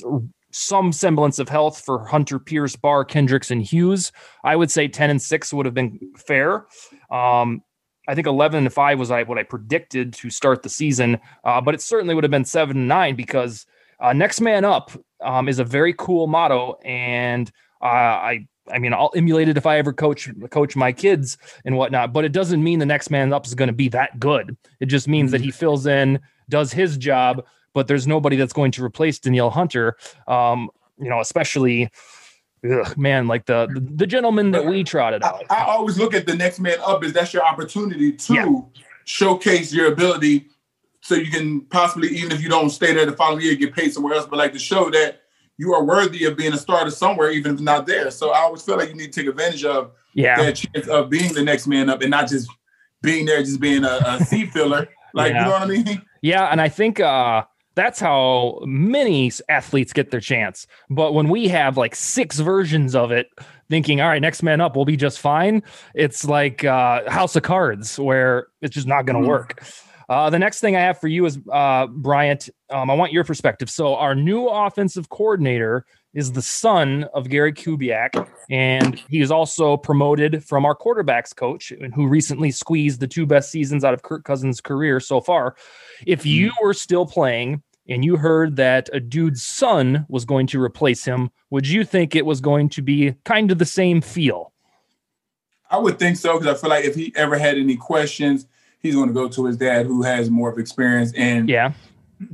[0.51, 4.11] some semblance of health for Hunter Pierce, Barr, Kendricks, and Hughes,
[4.43, 6.65] I would say 10 and 6 would have been fair.
[7.11, 7.61] Um,
[8.07, 11.75] I think 11 and 5 was what I predicted to start the season, uh, but
[11.75, 13.65] it certainly would have been 7 and 9 because
[13.99, 16.77] uh, next man up um, is a very cool motto.
[16.85, 21.37] And uh, I, I mean, I'll emulate it if I ever coach coach my kids
[21.65, 24.19] and whatnot, but it doesn't mean the next man up is going to be that
[24.19, 24.55] good.
[24.79, 25.57] It just means that he mm-hmm.
[25.57, 27.45] fills in, does his job,
[27.77, 29.97] but there's nobody that's going to replace Danielle Hunter.
[30.27, 31.91] Um, you know, especially
[32.67, 35.43] ugh, man, like the, the, the gentleman that we trotted out.
[35.51, 38.81] I, I, always look at the next man up as that's your opportunity to yeah.
[39.05, 40.47] showcase your ability,
[41.01, 43.93] so you can possibly even if you don't stay there the following year, get paid
[43.93, 45.21] somewhere else, but like to show that
[45.59, 48.09] you are worthy of being a starter somewhere, even if not there.
[48.09, 50.41] So I always feel like you need to take advantage of yeah.
[50.41, 52.49] that chance of being the next man up and not just
[53.03, 54.89] being there, just being a, a seat filler.
[55.13, 55.39] Like yeah.
[55.39, 56.01] you know what I mean?
[56.21, 57.43] Yeah, and I think uh
[57.77, 60.65] that's how many athletes get their chance.
[60.89, 63.29] But when we have like six versions of it,
[63.69, 65.61] thinking, all right, next man up we'll be just fine,
[65.93, 69.29] it's like uh, House of Cards where it's just not going to mm-hmm.
[69.29, 69.63] work.
[70.09, 72.49] Uh, the next thing I have for you is uh, Bryant.
[72.69, 73.69] Um, I want your perspective.
[73.69, 79.75] So, our new offensive coordinator is the son of Gary Kubiak, and he is also
[79.75, 84.01] promoted from our quarterbacks coach, and who recently squeezed the two best seasons out of
[84.01, 85.57] Kirk Cousins' career so far.
[86.05, 86.65] If you mm-hmm.
[86.65, 91.31] were still playing and you heard that a dude's son was going to replace him,
[91.49, 94.53] would you think it was going to be kind of the same feel?
[95.69, 98.47] I would think so because I feel like if he ever had any questions,
[98.79, 101.73] he's going to go to his dad who has more of experience and yeah,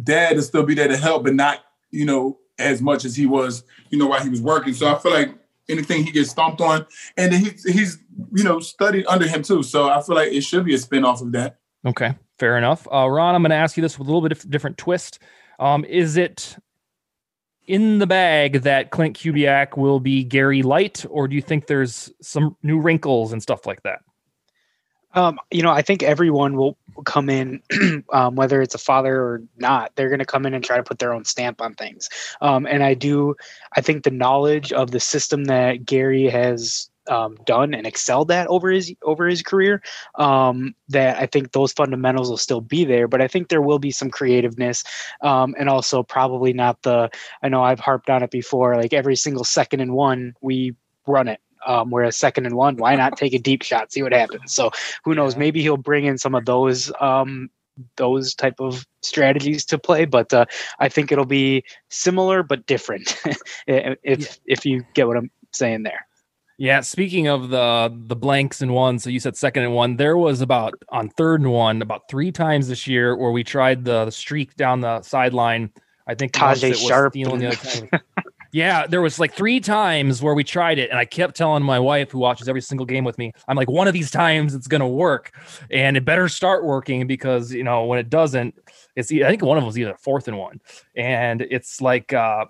[0.04, 1.60] dad will still be there to help, but not
[1.92, 4.74] you know as much as he was you know while he was working.
[4.74, 5.34] So I feel like
[5.70, 6.86] anything he gets stomped on,
[7.18, 7.98] and then he's he's
[8.34, 9.64] you know studied under him too.
[9.64, 11.58] So I feel like it should be a spin off of that.
[11.86, 12.88] Okay, fair enough.
[12.92, 15.20] Uh, Ron, I'm going to ask you this with a little bit of different twist.
[15.64, 16.58] Um, is it
[17.68, 22.12] in the bag that Clint Kubiak will be Gary Light, or do you think there's
[22.22, 24.02] some new wrinkles and stuff like that?
[25.14, 27.62] Um, you know, I think everyone will come in,
[28.12, 30.84] um, whether it's a father or not, they're going to come in and try to
[30.84, 32.10] put their own stamp on things.
[32.42, 33.36] Um, and I do,
[33.74, 38.48] I think the knowledge of the system that Gary has um, done and excelled at
[38.48, 39.82] over his over his career.
[40.16, 43.80] Um, that I think those fundamentals will still be there, but I think there will
[43.80, 44.84] be some creativeness,
[45.22, 47.10] um, and also probably not the.
[47.42, 48.76] I know I've harped on it before.
[48.76, 50.76] Like every single second and one, we
[51.08, 51.40] run it.
[51.66, 54.54] Um, whereas second and one, why not take a deep shot, see what happens?
[54.54, 54.72] So
[55.06, 55.38] who knows?
[55.38, 57.50] Maybe he'll bring in some of those um,
[57.96, 60.46] those type of strategies to play but uh,
[60.80, 63.20] i think it'll be similar but different
[63.68, 64.28] if yeah.
[64.46, 66.06] if you get what i'm saying there
[66.64, 69.98] yeah, speaking of the the blanks and one, so you said second and one.
[69.98, 73.84] There was about on third and one about three times this year where we tried
[73.84, 75.72] the, the streak down the sideline.
[76.08, 77.18] I think Tajaé Sharpe.
[78.54, 81.80] yeah, there was like three times where we tried it, and I kept telling my
[81.80, 84.68] wife, who watches every single game with me, I'm like, one of these times it's
[84.68, 85.38] gonna work,
[85.70, 88.56] and it better start working because you know when it doesn't,
[88.96, 90.62] it's I think one of them was either fourth and one,
[90.96, 92.46] and it's like uh,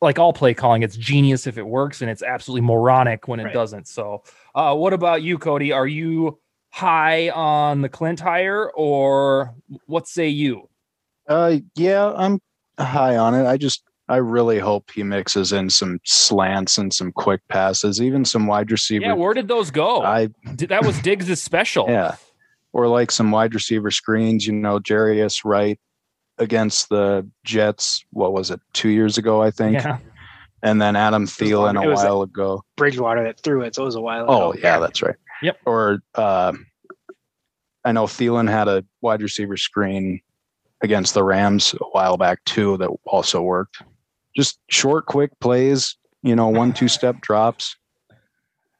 [0.00, 3.44] like all play calling, it's genius if it works, and it's absolutely moronic when it
[3.44, 3.54] right.
[3.54, 3.88] doesn't.
[3.88, 4.22] So,
[4.54, 5.72] uh, what about you, Cody?
[5.72, 6.38] Are you
[6.70, 9.54] high on the Clint hire, or
[9.86, 10.68] what say you?
[11.28, 12.40] Uh, yeah, I'm
[12.78, 13.46] high on it.
[13.46, 18.24] I just I really hope he mixes in some slants and some quick passes, even
[18.24, 19.06] some wide receiver.
[19.06, 20.02] Yeah, where did those go?
[20.02, 20.28] I
[20.68, 21.86] that was Diggs' special.
[21.94, 22.16] Yeah,
[22.72, 24.46] or like some wide receiver screens.
[24.46, 25.78] You know, Jarius Wright
[26.38, 28.04] against the Jets.
[28.10, 28.60] What was it?
[28.72, 29.74] Two years ago, I think.
[29.74, 29.98] Yeah.
[30.62, 32.64] And then Adam Thielen a while ago.
[32.76, 34.32] Bridgewater that threw it, so it was a while ago.
[34.32, 35.16] oh, yeah, that's right.
[35.42, 35.58] Yep.
[35.66, 36.52] Or uh,
[37.84, 40.20] I know Thielen had a wide receiver screen
[40.82, 43.82] against the Rams a while back too that also worked.
[44.34, 45.96] Just short, quick plays.
[46.22, 47.76] You know, one two step drops.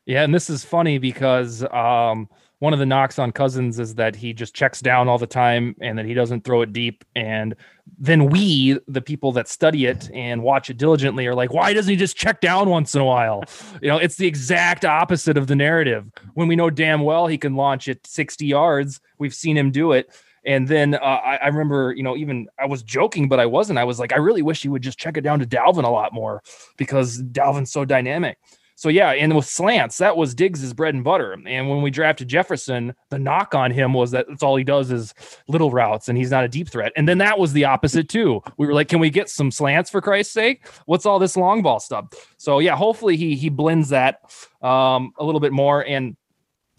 [0.06, 2.28] Yeah, and this is funny because um,
[2.64, 5.76] one of the knocks on Cousins is that he just checks down all the time
[5.82, 7.04] and that he doesn't throw it deep.
[7.14, 7.54] And
[7.98, 11.90] then we, the people that study it and watch it diligently, are like, why doesn't
[11.90, 13.44] he just check down once in a while?
[13.82, 16.10] You know, it's the exact opposite of the narrative.
[16.32, 19.92] When we know damn well he can launch it 60 yards, we've seen him do
[19.92, 20.08] it.
[20.46, 23.78] And then uh, I, I, remember, you know, even I was joking, but I wasn't.
[23.78, 25.90] I was like, I really wish he would just check it down to Dalvin a
[25.90, 26.42] lot more
[26.78, 28.38] because Dalvin's so dynamic.
[28.76, 31.32] So yeah, and with slants, that was Diggs's bread and butter.
[31.32, 34.90] And when we drafted Jefferson, the knock on him was that that's all he does
[34.90, 35.14] is
[35.46, 36.92] little routes and he's not a deep threat.
[36.96, 38.42] And then that was the opposite too.
[38.56, 40.66] We were like, can we get some slants for Christ's sake?
[40.86, 42.06] What's all this long ball stuff?
[42.36, 44.20] So yeah, hopefully he he blends that
[44.60, 45.86] um, a little bit more.
[45.86, 46.16] And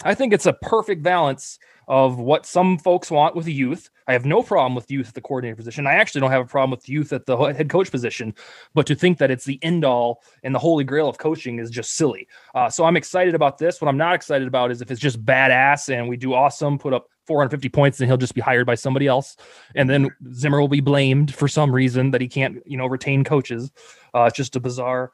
[0.04, 3.90] I think it's a perfect balance of what some folks want with youth.
[4.08, 5.88] I have no problem with youth at the coordinator position.
[5.88, 8.34] I actually don't have a problem with youth at the head coach position,
[8.74, 11.70] but to think that it's the end all and the holy grail of coaching is
[11.70, 12.28] just silly.
[12.54, 13.82] Uh, so I'm excited about this.
[13.82, 16.94] What I'm not excited about is if it's just badass and we do awesome, put
[16.94, 19.36] up 450 points, and he'll just be hired by somebody else,
[19.76, 23.24] and then Zimmer will be blamed for some reason that he can't, you know, retain
[23.24, 23.72] coaches.
[24.14, 25.12] Uh, it's just a bizarre,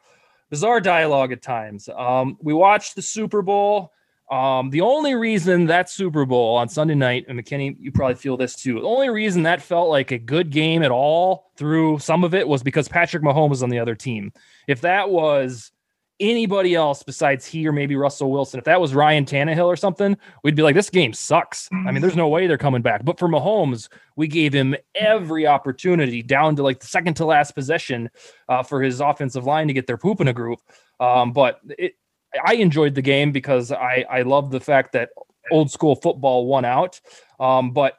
[0.49, 1.89] bizarre dialogue at times.
[1.89, 3.93] Um, we watched the Super Bowl.
[4.31, 8.37] Um, the only reason that Super Bowl on Sunday night, and McKinnie, you probably feel
[8.37, 8.75] this too.
[8.75, 12.47] The only reason that felt like a good game at all through some of it
[12.47, 14.31] was because Patrick Mahomes was on the other team.
[14.69, 15.73] If that was
[16.21, 20.15] anybody else besides he or maybe Russell Wilson, if that was Ryan Tannehill or something,
[20.43, 21.67] we'd be like, this game sucks.
[21.73, 23.03] I mean, there's no way they're coming back.
[23.03, 27.53] But for Mahomes, we gave him every opportunity down to like the second to last
[27.53, 28.09] possession
[28.47, 30.59] uh, for his offensive line to get their poop in a group.
[31.01, 31.95] Um, but it,
[32.43, 35.09] I enjoyed the game because I I love the fact that
[35.51, 36.99] old school football won out.
[37.39, 37.97] Um, but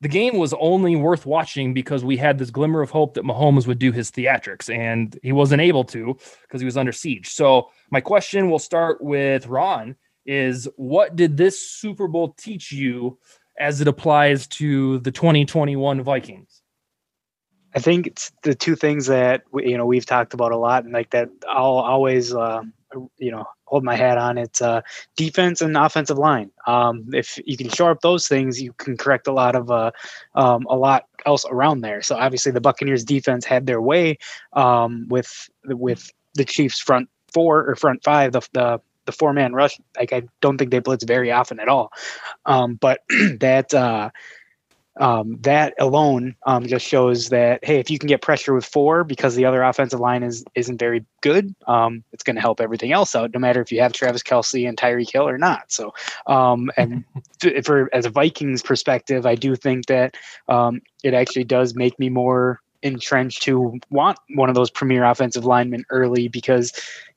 [0.00, 3.68] the game was only worth watching because we had this glimmer of hope that Mahomes
[3.68, 7.28] would do his theatrics, and he wasn't able to because he was under siege.
[7.30, 13.18] So my question will start with Ron: Is what did this Super Bowl teach you
[13.58, 16.62] as it applies to the 2021 Vikings?
[17.74, 20.84] I think it's the two things that we, you know we've talked about a lot,
[20.84, 22.62] and like that I'll always uh,
[23.18, 24.38] you know hold my hat on.
[24.38, 24.82] It's uh,
[25.16, 26.50] defense and offensive line.
[26.66, 29.90] Um, if you can shore up those things, you can correct a lot of uh,
[30.34, 32.02] um, a lot else around there.
[32.02, 34.18] So obviously, the Buccaneers defense had their way
[34.52, 38.32] um, with with the Chiefs front four or front five.
[38.32, 39.80] The the the four man rush.
[39.98, 41.90] Like I don't think they blitz very often at all.
[42.46, 43.00] Um, but
[43.40, 43.72] that.
[43.72, 44.10] Uh,
[44.98, 49.04] um, that alone um, just shows that hey, if you can get pressure with four
[49.04, 52.92] because the other offensive line is isn't very good, um, it's going to help everything
[52.92, 53.32] else out.
[53.32, 55.72] No matter if you have Travis Kelce and Tyreek Hill or not.
[55.72, 55.94] So,
[56.26, 57.04] um, and
[57.64, 60.16] for as a Vikings perspective, I do think that
[60.48, 65.44] um, it actually does make me more entrenched to want one of those premier offensive
[65.44, 66.72] linemen early because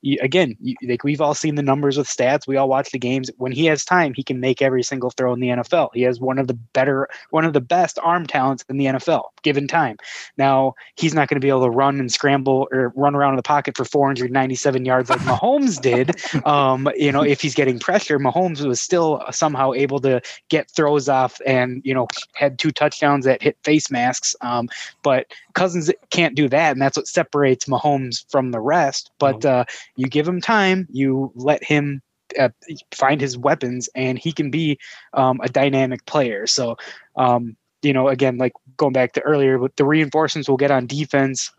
[0.05, 2.47] you, again you, like we've all seen the numbers with stats.
[2.47, 3.29] We all watch the games.
[3.37, 6.19] When he has time he can make every single throw in the NFL he has
[6.19, 9.97] one of the better one of the best arm talents in the NFL given time.
[10.37, 13.37] Now he's not going to be able to run and scramble or run around in
[13.37, 16.11] the pocket for 497 yards like Mahomes did
[16.45, 18.19] um, you know if he's getting pressure.
[18.19, 23.25] Mahomes was still somehow able to get throws off and you know had two touchdowns
[23.25, 24.69] that hit face masks um,
[25.03, 29.11] but Cousins can't do that, and that's what separates Mahomes from the rest.
[29.19, 32.01] But uh, you give him time, you let him
[32.39, 32.49] uh,
[32.93, 34.79] find his weapons, and he can be
[35.13, 36.47] um, a dynamic player.
[36.47, 36.77] So,
[37.15, 40.87] um, you know, again, like going back to earlier, with the reinforcements we'll get on
[40.87, 41.51] defense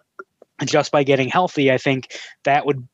[0.65, 2.87] just by getting healthy, I think that would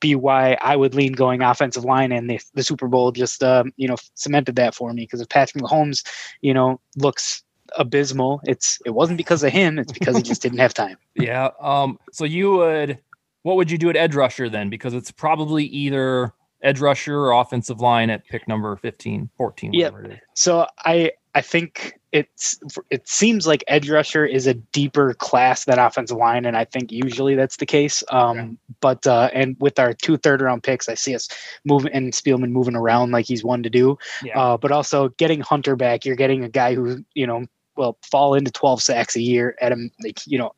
[0.00, 3.72] be why I would lean going offensive line, and the, the Super Bowl just um,
[3.76, 6.04] you know cemented that for me because if Patrick Mahomes,
[6.40, 7.42] you know, looks
[7.76, 8.40] abysmal.
[8.44, 9.78] It's it wasn't because of him.
[9.78, 10.96] It's because he just didn't have time.
[11.14, 11.50] Yeah.
[11.60, 11.98] Um.
[12.12, 12.98] So you would,
[13.42, 14.70] what would you do at edge rusher then?
[14.70, 19.72] Because it's probably either edge rusher or offensive line at pick number 15, 14.
[19.72, 19.90] Yeah.
[20.34, 22.58] So I I think it's
[22.90, 26.90] it seems like edge rusher is a deeper class than offensive line, and I think
[26.90, 28.02] usually that's the case.
[28.10, 28.56] Um, okay.
[28.80, 31.28] But uh, and with our two third round picks, I see us
[31.64, 33.98] moving and Spielman moving around like he's one to do.
[34.22, 34.40] Yeah.
[34.40, 37.44] Uh, but also getting Hunter back, you're getting a guy who you know
[37.76, 40.52] will fall into 12 sacks a year at a like you know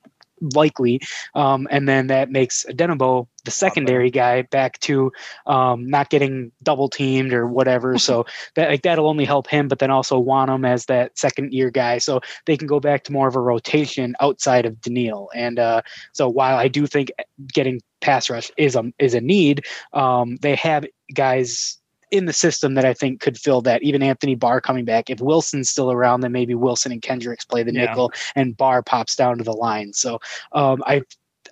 [0.54, 1.00] likely
[1.34, 5.10] um, and then that makes Odenigbo the secondary guy back to
[5.46, 7.98] um, not getting double teamed or whatever.
[8.10, 8.24] So
[8.56, 11.70] that like that'll only help him but then also want him as that second year
[11.70, 11.98] guy.
[11.98, 15.82] So they can go back to more of a rotation outside of Danielle and uh,
[16.12, 17.12] so while I do think
[17.52, 21.79] getting pass rush is a is a need um, they have guys
[22.10, 23.82] in the system that I think could fill that.
[23.82, 25.10] Even Anthony Barr coming back.
[25.10, 27.86] If Wilson's still around, then maybe Wilson and Kendricks play the yeah.
[27.86, 29.92] nickel and Barr pops down to the line.
[29.92, 30.18] So
[30.52, 31.02] um, I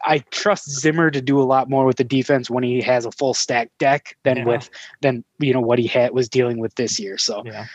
[0.04, 3.11] I trust Zimmer to do a lot more with the defense when he has a
[3.12, 4.44] full stack deck than Yeah.
[4.44, 7.18] with than you know what he had was dealing with this year.
[7.18, 7.66] So Yeah.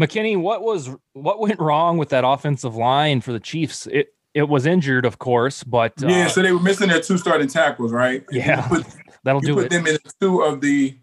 [0.00, 3.86] McKinnie, what was what went wrong with that offensive line for the Chiefs?
[3.86, 7.18] It it was injured, of course, but uh, yeah, so they were missing their two
[7.18, 8.24] starting tackles, right?
[8.28, 8.62] And Yeah.
[8.72, 8.94] You put,
[9.24, 9.70] that'll you do put it.
[9.70, 10.96] them in two of the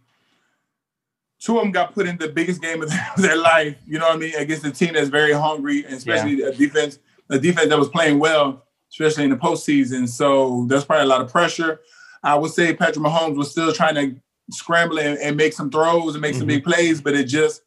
[1.39, 3.75] two of them got put in the biggest game of their life.
[3.85, 4.35] You know what I mean?
[4.35, 8.19] Against a team that's very hungry, and especially a defense, a defense that was playing
[8.19, 10.07] well, especially in the postseason.
[10.07, 11.81] So there's probably a lot of pressure.
[12.23, 14.15] I would say Patrick Mahomes was still trying to
[14.51, 16.71] scramble and, and make some throws and make some big mm-hmm.
[16.71, 17.61] plays, but it just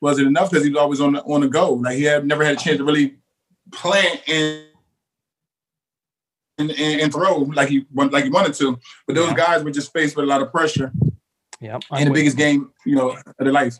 [0.00, 1.72] wasn't enough because he was always on the, on the go.
[1.74, 3.16] Like he had never had a chance to really
[3.72, 4.62] play and
[6.58, 8.78] and, and, and throw like he like he wanted to.
[9.06, 9.36] But those Yeah.
[9.36, 10.92] guys were just faced with a lot of pressure
[11.66, 13.76] Yep, in I'm the with, biggest game, you know, of their life.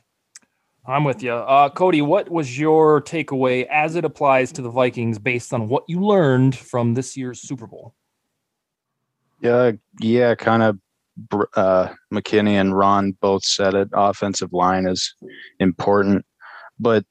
[0.87, 1.33] I'm with you.
[1.33, 5.85] Uh, Cody, what was your takeaway as it applies to the Vikings based on what
[5.87, 7.95] you learned from this year's Super Bowl?
[9.41, 10.79] Yeah, yeah, kind of.
[11.55, 13.89] Uh, McKinnie and Ron both said it.
[13.95, 15.15] Offensive line is
[15.61, 16.27] important,
[16.79, 17.07] but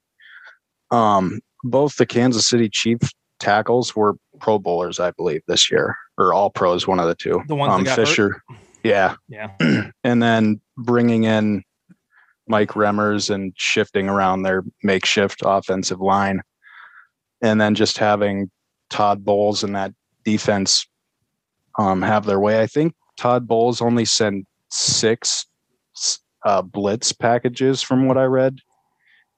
[0.92, 6.32] um, both the Kansas City Chiefs tackles were Pro Bowlers, I believe, this year, or
[6.32, 7.42] All Pros, one of the two.
[7.48, 8.42] The ones that um, got hurt?
[8.88, 9.50] Yeah, Yeah,
[10.04, 11.62] and then bringing in
[12.48, 16.42] Mike Remmers and shifting around their makeshift offensive line,
[17.42, 18.50] and then just having
[18.90, 19.92] Todd Bowles and that
[20.24, 20.86] defense
[21.78, 22.60] um, have their way.
[22.60, 25.46] I think Todd Bowles only sent six
[26.44, 28.58] uh, blitz packages from what I read.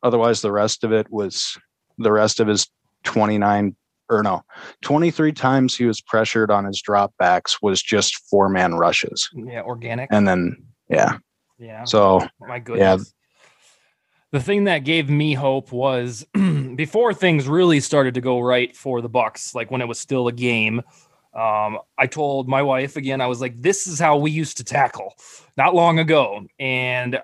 [0.02, 1.56] Otherwise, the rest of it was
[1.96, 2.68] the rest of his
[3.04, 3.74] 29
[4.10, 4.42] or no
[4.82, 10.08] 23 times he was pressured on his dropbacks was just four man rushes yeah, organic.
[10.12, 10.56] and then
[10.88, 11.18] yeah
[11.58, 11.84] Yeah.
[11.84, 13.12] so My goodness.
[14.30, 16.26] The thing that gave me hope was
[16.76, 20.28] before things really started to go right for the Bucs, like when it was still
[20.28, 20.82] a game.
[21.34, 24.64] Um, I told my wife again, I was like, "This is how we used to
[24.64, 25.14] tackle
[25.56, 27.20] not long ago," and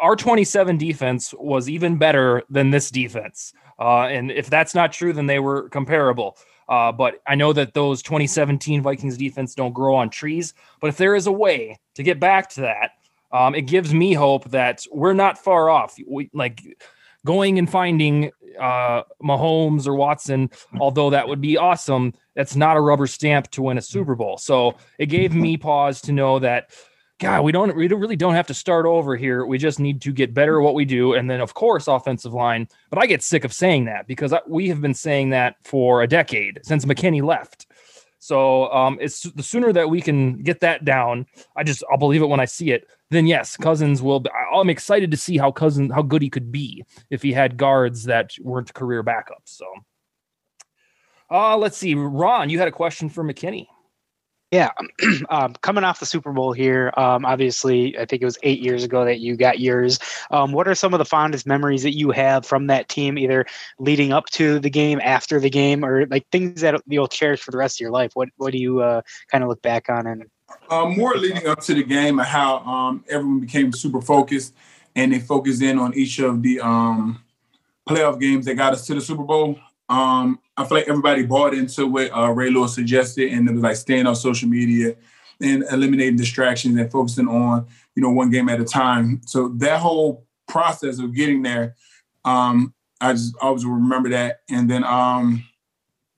[0.00, 3.52] our 27 defense was even better than this defense.
[3.82, 6.36] Uh, and if that's not true, then they were comparable.
[6.68, 10.54] Uh, but I know that those 2017 Vikings defense don't grow on trees.
[10.80, 12.90] But if there is a way to get back to that,
[13.32, 15.96] um, it gives me hope that we're not far off.
[16.06, 16.62] We like
[17.26, 18.30] going and finding
[18.60, 22.14] uh, Mahomes or Watson, although that would be awesome.
[22.36, 24.38] That's not a rubber stamp to win a Super Bowl.
[24.38, 26.70] So it gave me pause to know that,
[27.22, 29.46] God, we don't we don't, really don't have to start over here.
[29.46, 32.34] We just need to get better at what we do, and then of course offensive
[32.34, 32.66] line.
[32.90, 36.02] But I get sick of saying that because I, we have been saying that for
[36.02, 37.66] a decade since McKinnie left.
[38.18, 41.26] So um, it's the sooner that we can get that down.
[41.54, 42.88] I just I'll believe it when I see it.
[43.10, 44.18] Then yes, Cousins will.
[44.18, 47.56] Be, I'm excited to see how Cousin how good he could be if he had
[47.56, 49.46] guards that weren't career backups.
[49.46, 49.66] So,
[51.30, 53.68] uh, let's see, Ron, you had a question for McKinnie.
[54.52, 54.70] Yeah,
[55.30, 58.84] um, coming off the Super Bowl here, um, obviously, I think it was eight years
[58.84, 59.98] ago that you got yours.
[60.30, 63.46] Um, what are some of the fondest memories that you have from that team, either
[63.78, 67.50] leading up to the game, after the game, or like things that you'll cherish for
[67.50, 68.10] the rest of your life?
[68.12, 70.06] What What do you uh, kind of look back on?
[70.06, 70.26] And
[70.68, 74.54] Um, more leading up to the game how um, everyone became super focused
[74.94, 77.24] and they focused in on each of the um,
[77.88, 79.58] playoff games that got us to the Super Bowl.
[79.92, 83.62] Um, I feel like everybody bought into what uh, Ray Lewis suggested, and it was
[83.62, 84.96] like staying on social media
[85.38, 89.20] and eliminating distractions and focusing on you know one game at a time.
[89.26, 91.76] So that whole process of getting there,
[92.24, 92.72] um,
[93.02, 94.40] I just always remember that.
[94.48, 95.44] And then um,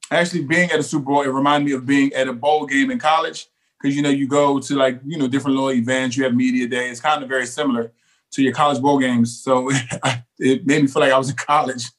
[0.09, 2.93] actually being at a Super Bowl, it reminded me of being at a bowl game
[2.93, 3.49] in college
[3.83, 6.69] because you know you go to like you know different little events, you have media
[6.69, 6.91] day.
[6.91, 7.91] It's kind of very similar
[8.31, 9.37] to your college bowl games.
[9.43, 9.69] So
[10.39, 11.91] it made me feel like I was in college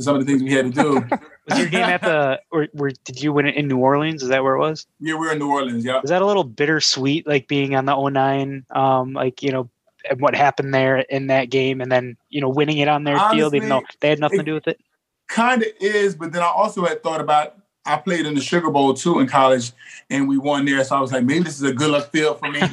[0.00, 0.92] some of the things we had to do.
[1.48, 4.22] was your game at the, or, or did you win it in New Orleans?
[4.22, 4.86] Is that where it was?
[5.00, 5.84] yeah, we're in New Orleans.
[5.84, 6.00] Yeah.
[6.00, 9.70] Was that a little bittersweet, like being on the 09, um, like you know,
[10.08, 13.18] and what happened there in that game, and then you know, winning it on their
[13.30, 14.80] field, even though they had nothing to do with it?
[15.28, 18.70] kind of is, but then I also had thought about I played in the Sugar
[18.70, 19.72] Bowl too in college,
[20.08, 20.82] and we won there.
[20.84, 22.60] So I was like, maybe this is a good luck field for me.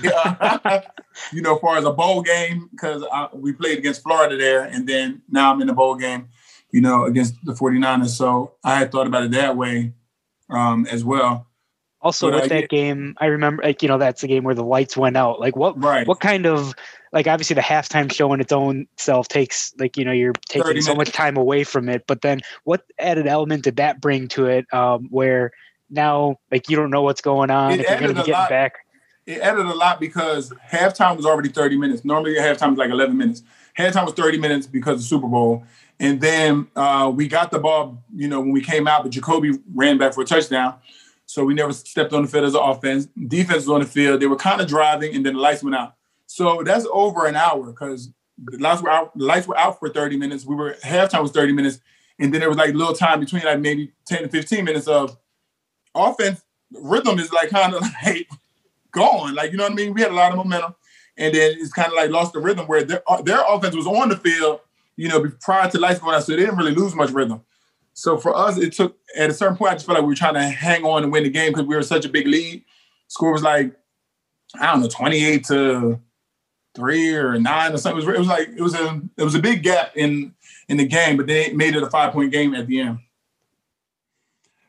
[1.33, 3.03] you know, as far as a bowl game, because
[3.33, 6.29] we played against Florida there, and then now I'm in the bowl game,
[6.71, 8.09] you know, against the 49ers.
[8.09, 9.93] So I had thought about it that way
[10.49, 11.47] um, as well.
[12.01, 14.55] Also, But, with uh, that game, I remember, like you know, that's the game where
[14.55, 15.39] the lights went out.
[15.39, 16.07] Like, what, Right.
[16.07, 16.73] what kind of,
[17.13, 20.81] like, obviously the halftime show in its own self takes, like, you know, you're taking
[20.81, 22.05] so much time away from it.
[22.07, 24.65] But then, what added element did that bring to it?
[24.73, 25.51] Um, where
[25.91, 28.33] now, like, you don't know what's going on It if you're going to be getting
[28.33, 28.49] lot.
[28.49, 28.73] back.
[29.27, 32.03] it added a lot because halftime was already 30 minutes.
[32.03, 33.43] Normally your halftime is like 11 minutes.
[33.77, 35.63] Halftime was 30 minutes because of Super Bowl.
[36.01, 39.59] And then uh, we got the ball, you know, when we came out, but Jacoby
[39.71, 40.73] ran back for a touchdown.
[41.27, 43.07] So we never stepped on the field as an offense.
[43.27, 44.19] Defense was on the field.
[44.19, 45.93] They were kind of driving, and then the lights went out.
[46.25, 48.09] So that's over an hour because
[48.43, 49.15] the lights were out.
[49.15, 50.43] The lights were out for 30 minutes.
[50.43, 51.79] We were halftime was 30 minutes,
[52.17, 55.15] and then there was like little time between like maybe 10 to 15 minutes of
[55.93, 56.41] offense.
[56.71, 58.27] Rhythm is like kind of like
[58.91, 59.35] gone.
[59.35, 59.93] Like you know what I mean?
[59.93, 60.73] We had a lot of momentum,
[61.15, 64.09] and then it's kind of like lost the rhythm where their their offense was on
[64.09, 64.61] the field.
[64.97, 67.41] You know, prior to lights going out, so they didn't really lose much rhythm.
[67.93, 69.71] So for us, it took at a certain point.
[69.71, 71.65] I just felt like we were trying to hang on and win the game because
[71.65, 72.63] we were such a big lead.
[73.07, 73.75] Score was like
[74.59, 75.99] I don't know, twenty eight to
[76.75, 78.01] three or nine or something.
[78.01, 80.33] It was, it was like it was a it was a big gap in
[80.69, 82.99] in the game, but they made it a five point game at the end.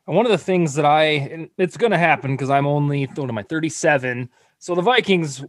[0.07, 3.29] And one of the things that I it's going to happen because I'm only what
[3.29, 5.45] am I 37, so the Vikings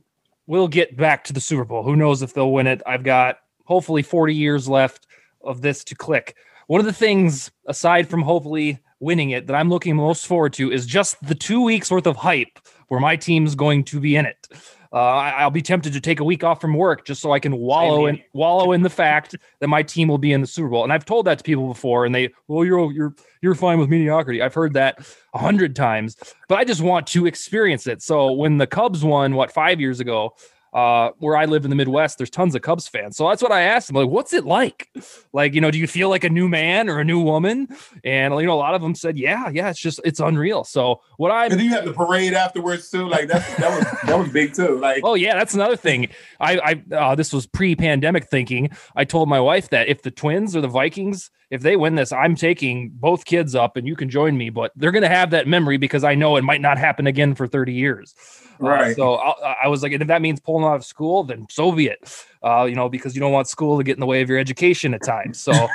[0.45, 1.83] will get back to the Super Bowl.
[1.83, 2.81] Who knows if they'll win it?
[2.85, 5.07] I've got hopefully 40 years left
[5.43, 6.35] of this to click.
[6.67, 10.71] One of the things aside from hopefully winning it that I'm looking most forward to
[10.71, 14.25] is just the two weeks worth of hype where my team's going to be in
[14.25, 14.47] it.
[14.93, 17.39] Uh, I, will be tempted to take a week off from work just so I
[17.39, 20.69] can wallow in wallow in the fact that my team will be in the Super
[20.69, 20.83] Bowl.
[20.83, 23.89] And I've told that to people before, and they, well, you're you're you're fine with
[23.89, 24.43] mediocrity.
[24.43, 24.99] I've heard that
[25.33, 26.15] a hundred times,
[26.47, 28.03] but I just want to experience it.
[28.03, 30.35] So when the Cubs won, what five years ago,
[30.73, 33.17] uh, where I live in the Midwest, there's tons of Cubs fans.
[33.17, 34.89] So that's what I asked them, like, what's it like?
[35.31, 37.67] Like, you know, do you feel like a new man or a new woman?
[38.03, 40.63] And you know, a lot of them said, yeah, yeah, it's just it's unreal.
[40.63, 44.17] So what I and you had the parade afterwards too, like that that was that
[44.19, 44.79] was big too.
[44.79, 46.09] Like, oh yeah, that's another thing.
[46.39, 48.69] I I uh, this was pre-pandemic thinking.
[48.95, 52.11] I told my wife that if the Twins or the Vikings if they win this,
[52.11, 55.29] I'm taking both kids up and you can join me, but they're going to have
[55.29, 58.15] that memory because I know it might not happen again for 30 years.
[58.59, 58.91] Uh, right.
[58.91, 61.45] Uh, so I, I, was like, and if that means pulling out of school, then
[61.51, 62.25] so be it.
[62.43, 64.39] Uh, you know, because you don't want school to get in the way of your
[64.39, 65.39] education at times.
[65.39, 65.69] So uh,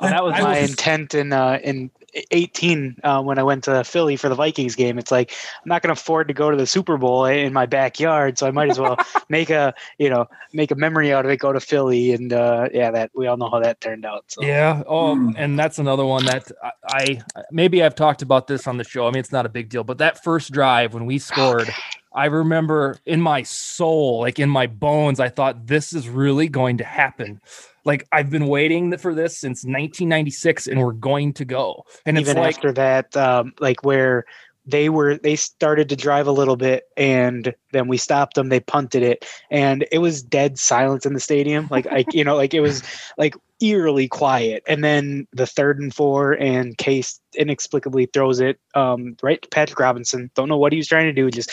[0.00, 1.92] that was my was, intent in uh, in
[2.30, 4.98] 18 uh, when I went to Philly for the Vikings game.
[4.98, 7.66] It's like I'm not going to afford to go to the Super Bowl in my
[7.66, 8.96] backyard, so I might as well
[9.28, 11.38] make a you know make a memory out of it.
[11.38, 14.24] Go to Philly, and uh, yeah, that we all know how that turned out.
[14.28, 14.42] So.
[14.42, 14.82] Yeah.
[14.86, 15.34] Oh, mm.
[15.36, 19.06] and that's another one that I, I maybe I've talked about this on the show.
[19.06, 21.72] I mean, it's not a big deal, but that first drive when we scored.
[22.14, 26.78] I remember in my soul, like in my bones, I thought this is really going
[26.78, 27.40] to happen.
[27.84, 31.84] Like I've been waiting for this since 1996, and we're going to go.
[32.06, 34.24] And even like, after that, um, like where
[34.66, 38.60] they were they started to drive a little bit and then we stopped them they
[38.60, 42.54] punted it and it was dead silence in the stadium like i you know like
[42.54, 42.82] it was
[43.18, 44.62] like eerily quiet.
[44.68, 49.78] And then the third and four, and Case inexplicably throws it um, right to Patrick
[49.78, 50.30] Robinson.
[50.34, 51.30] Don't know what he was trying to do.
[51.30, 51.50] Just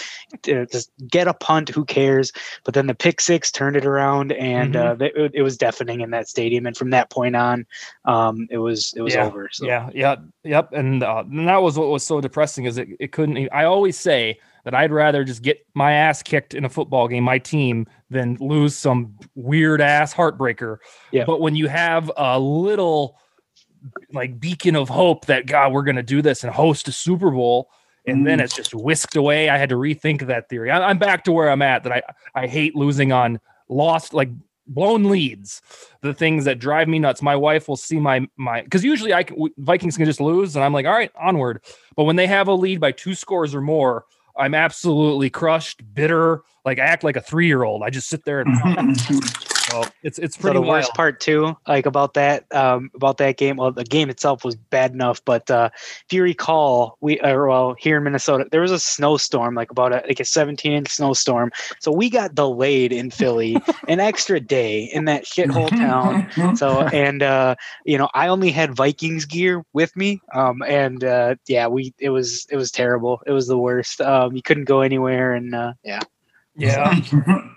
[0.49, 1.69] uh, just get a punt.
[1.69, 2.32] Who cares?
[2.63, 5.01] But then the pick six turned it around, and mm-hmm.
[5.01, 6.65] uh, it, it, was deafening in that stadium.
[6.65, 7.65] And from that point on,
[8.05, 9.26] um, it was it was yeah.
[9.26, 9.49] over.
[9.51, 9.65] So.
[9.65, 10.74] Yeah, yeah, yep.
[10.74, 13.49] And, uh, and that was what was so depressing is it, it couldn't.
[13.51, 17.24] I always say that I'd rather just get my ass kicked in a football game,
[17.24, 20.78] my team, than lose some weird ass heartbreaker.
[21.12, 21.26] Yeah.
[21.26, 23.18] But when you have a little
[24.14, 27.32] like beacon of hope that God, we're going to do this and host a Super
[27.32, 27.70] Bowl,
[28.05, 28.26] and mm.
[28.26, 29.49] then it's just whisked away.
[29.49, 30.72] I had to rethink that theory.
[30.72, 31.84] I, am back to where I'm at.
[31.84, 32.01] That I
[32.36, 33.39] I hate losing on
[33.70, 34.30] lost like
[34.68, 35.62] blown leads.
[36.01, 37.22] The things that drive me nuts.
[37.22, 40.64] My wife will see my my because usually I can Vikings can just lose, and
[40.64, 41.64] I'm like, all right, onward.
[41.95, 44.05] But when they have a lead by two scores or more,
[44.36, 46.41] I'm absolutely crushed, bitter.
[46.65, 47.84] Like I act like a three year old.
[47.84, 48.97] I just sit there and
[49.62, 50.55] so it's it's pretty.
[50.55, 50.84] So the wild.
[50.84, 53.57] worst part too, like about that um, about that game.
[53.57, 57.76] Well, the game itself was bad enough, but uh, if you recall, we or well
[57.78, 61.51] here in Minnesota, there was a snowstorm, like about a like a 17 inch snowstorm.
[61.80, 63.57] So we got delayed in Philly
[63.88, 66.55] an extra day in that shithole town.
[66.55, 67.55] So and uh,
[67.86, 72.09] you know I only had Vikings gear with me, um, and uh, yeah, we it
[72.09, 73.22] was it was terrible.
[73.28, 74.01] It was the worst.
[74.01, 75.99] Um, you couldn't go anywhere, and uh, yeah.
[76.55, 76.99] Yeah.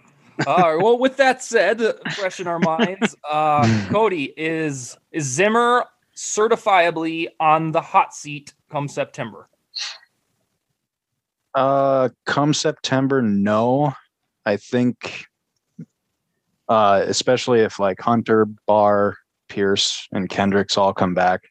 [0.46, 0.82] All right.
[0.82, 1.80] Well, with that said,
[2.14, 5.84] fresh in our minds, uh, Cody is is Zimmer
[6.16, 9.48] certifiably on the hot seat come September?
[11.54, 13.92] Uh, come September, no.
[14.44, 15.26] I think,
[16.68, 19.16] uh, especially if like Hunter, Barr,
[19.48, 21.42] Pierce, and Kendricks all come back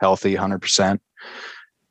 [0.00, 1.00] healthy, hundred percent.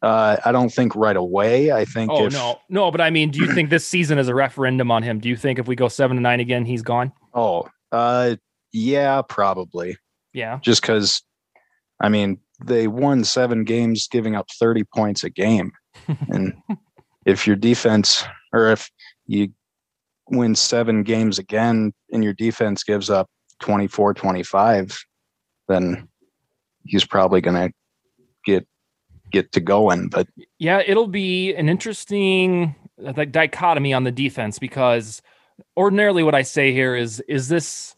[0.01, 1.71] Uh, I don't think right away.
[1.71, 2.11] I think.
[2.11, 2.91] Oh if, no, no.
[2.91, 5.19] But I mean, do you think this season is a referendum on him?
[5.19, 7.11] Do you think if we go seven to nine again, he's gone?
[7.33, 8.35] Oh, uh,
[8.71, 9.97] yeah, probably.
[10.33, 10.59] Yeah.
[10.61, 11.21] Just because,
[11.99, 15.73] I mean, they won seven games, giving up thirty points a game,
[16.29, 16.53] and
[17.25, 18.23] if your defense,
[18.53, 18.89] or if
[19.27, 19.49] you
[20.29, 23.27] win seven games again, and your defense gives up
[23.59, 24.99] 24, 25,
[25.67, 26.07] then
[26.85, 27.73] he's probably going to
[29.31, 30.09] get to going.
[30.09, 30.27] But
[30.57, 35.21] yeah, it'll be an interesting like dichotomy on the defense because
[35.77, 37.95] ordinarily what I say here is is this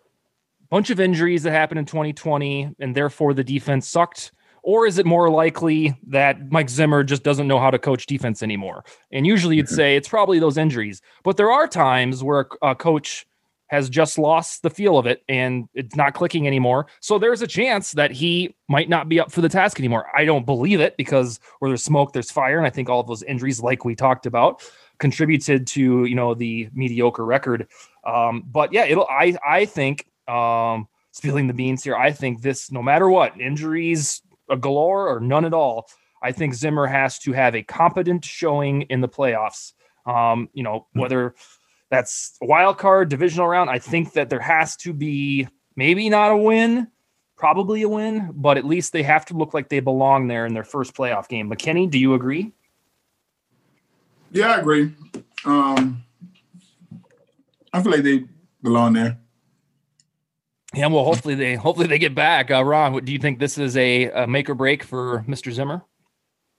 [0.70, 4.32] bunch of injuries that happened in 2020 and therefore the defense sucked
[4.64, 8.44] or is it more likely that Mike Zimmer just doesn't know how to coach defense
[8.44, 8.84] anymore?
[9.12, 9.76] And usually you'd mm-hmm.
[9.76, 11.02] say it's probably those injuries.
[11.24, 13.26] But there are times where a coach
[13.72, 16.88] has just lost the feel of it and it's not clicking anymore.
[17.00, 20.08] So there's a chance that he might not be up for the task anymore.
[20.14, 22.58] I don't believe it because where there's smoke, there's fire.
[22.58, 24.62] And I think all of those injuries, like we talked about,
[25.00, 27.70] contributed to, you know, the mediocre record.
[28.06, 32.74] Um, but yeah, it'll, I, I think, um, spilling the beans here, I think this,
[32.74, 35.88] no matter what, injuries, a galore or none at all,
[36.22, 39.72] I think Zimmer has to have a competent showing in the playoffs.
[40.06, 41.00] Um, you know, hmm.
[41.00, 41.36] whether
[41.92, 46.32] that's a wild card, divisional round, I think that there has to be maybe not
[46.32, 46.88] a win,
[47.36, 50.54] probably a win, but at least they have to look like they belong there in
[50.54, 51.52] their first playoff game.
[51.52, 52.54] McKinnie, do you agree?
[54.32, 54.94] Yeah, I agree.
[55.44, 56.02] Um,
[57.74, 58.24] I feel like they
[58.64, 59.20] belong there.
[60.74, 62.50] Yeah, well, hopefully they hopefully they get back.
[62.50, 65.52] Uh, Ron, do you think this is a, a make or break for Mr.
[65.52, 65.84] Zimmer?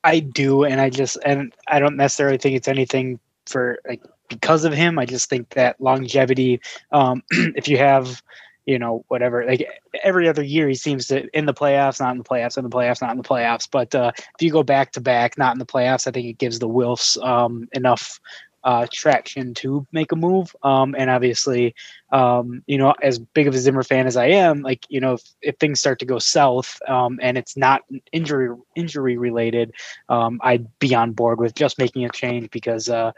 [0.04, 4.64] I do, and I just and I don't necessarily think it's anything for like because
[4.64, 4.98] of him.
[4.98, 6.60] I just think that longevity.
[6.90, 8.22] Um, if you have,
[8.66, 9.66] you know, whatever, like
[10.02, 12.70] every other year, he seems to in the playoffs, not in the playoffs, in the
[12.70, 13.68] playoffs, not in the playoffs.
[13.70, 16.38] But uh, if you go back to back, not in the playoffs, I think it
[16.38, 18.20] gives the Wilfs um, enough
[18.64, 20.54] uh, traction to make a move.
[20.62, 21.74] Um, and obviously,
[22.12, 25.14] um, you know, as big of a Zimmer fan as I am, like you know,
[25.14, 29.72] if, if things start to go south um, and it's not injury injury related,
[30.08, 32.88] um, I'd be on board with just making a change because.
[32.88, 33.12] Uh,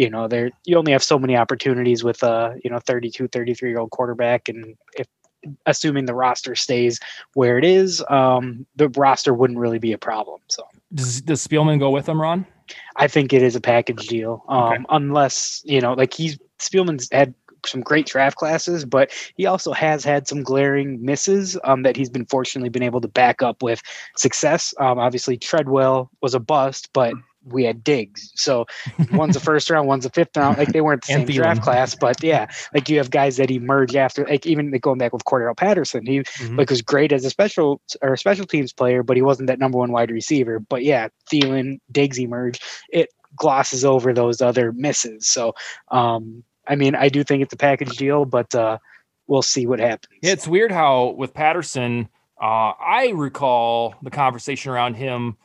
[0.00, 3.68] you know, there you only have so many opportunities with a you know 32, 33
[3.68, 5.06] year old quarterback, and if
[5.66, 6.98] assuming the roster stays
[7.34, 10.40] where it is, um, the roster wouldn't really be a problem.
[10.48, 12.46] So does does Spielman go with them, Ron?
[12.96, 14.42] I think it is a package deal.
[14.48, 14.84] Um, okay.
[14.88, 17.34] Unless you know, like he's Spielman's had
[17.66, 22.08] some great draft classes, but he also has had some glaring misses um, that he's
[22.08, 23.82] been fortunately been able to back up with
[24.16, 24.72] success.
[24.80, 27.12] Um, obviously, Treadwell was a bust, but
[27.44, 28.32] we had Diggs.
[28.34, 28.66] So
[29.12, 30.58] one's a first round, one's a fifth round.
[30.58, 33.96] Like they weren't the same draft class, but yeah, like you have guys that emerge
[33.96, 36.56] after, like even going back with Cordarrelle Patterson, he mm-hmm.
[36.56, 39.58] like was great as a special or a special teams player, but he wasn't that
[39.58, 40.60] number one wide receiver.
[40.60, 42.60] But yeah, Thielen, Diggs emerge.
[42.90, 45.26] It glosses over those other misses.
[45.26, 45.54] So,
[45.90, 48.78] um, I mean, I do think it's a package deal, but uh,
[49.26, 50.12] we'll see what happens.
[50.22, 52.08] Yeah, it's weird how with Patterson,
[52.40, 55.36] uh, I recall the conversation around him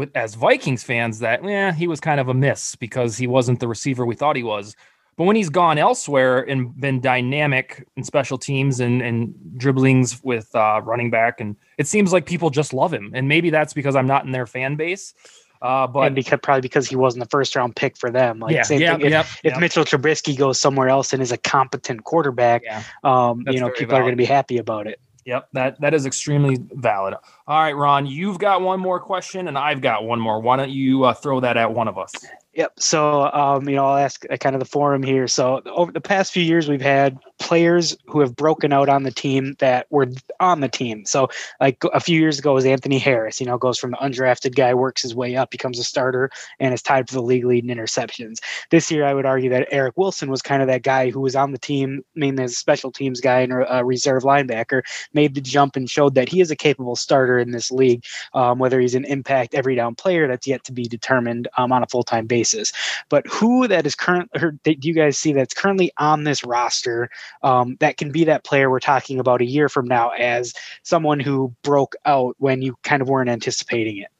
[0.00, 3.60] with as Vikings fans that yeah he was kind of a miss because he wasn't
[3.60, 4.74] the receiver we thought he was.
[5.16, 10.48] But when he's gone elsewhere and been dynamic in special teams and, and dribblings with
[10.56, 13.10] uh, running back, and it seems like people just love him.
[13.14, 15.12] And maybe that's because I'm not in their fan base.
[15.60, 18.38] Uh, but and because probably because he wasn't the first round pick for them.
[18.38, 19.06] Like yeah, same yeah, thing.
[19.06, 19.60] If, yep, if.
[19.60, 23.88] Mitchell Trubisky goes somewhere else and is a competent quarterback, yeah, um, you know, people
[23.88, 24.00] valid.
[24.00, 25.00] are going to be happy about it.
[25.26, 27.14] Yep, that that is extremely valid.
[27.46, 30.40] All right, Ron, you've got one more question, and I've got one more.
[30.40, 32.12] Why don't you uh, throw that at one of us?
[32.54, 32.80] Yep.
[32.80, 35.28] So, um, you know, I'll ask uh, kind of the forum here.
[35.28, 39.10] So, over the past few years, we've had players who have broken out on the
[39.10, 40.06] team that were
[40.38, 41.04] on the team.
[41.06, 41.28] So,
[41.58, 43.40] like a few years ago was Anthony Harris.
[43.40, 46.30] You know, goes from the undrafted guy, works his way up, becomes a starter,
[46.60, 48.36] and is tied for the league lead in interceptions.
[48.70, 51.34] This year, I would argue that Eric Wilson was kind of that guy who was
[51.34, 54.82] on the team, mainly as a special teams guy and a reserve linebacker,
[55.14, 58.04] made the jump and showed that he is a capable starter in this league.
[58.34, 61.82] Um, whether he's an impact every down player, that's yet to be determined um, on
[61.82, 62.72] a full time basis.
[63.08, 64.30] But who that is current,
[64.62, 67.08] do you guys see that's currently on this roster
[67.42, 70.52] um, that can be that player we're talking about a year from now as
[70.82, 74.10] someone who broke out when you kind of weren't anticipating it?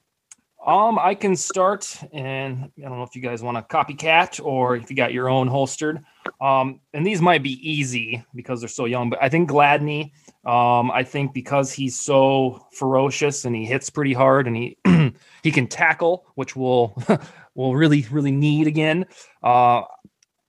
[0.67, 4.77] Um, I can start, and I don't know if you guys want to copycat or
[4.77, 6.05] if you got your own holstered.
[6.41, 10.13] Um, and these might be easy because they're so young, but I think Gladney.
[10.45, 14.79] Um, I think because he's so ferocious and he hits pretty hard and he
[15.43, 17.03] he can tackle, which will
[17.55, 19.07] will really really need again.
[19.43, 19.83] Uh,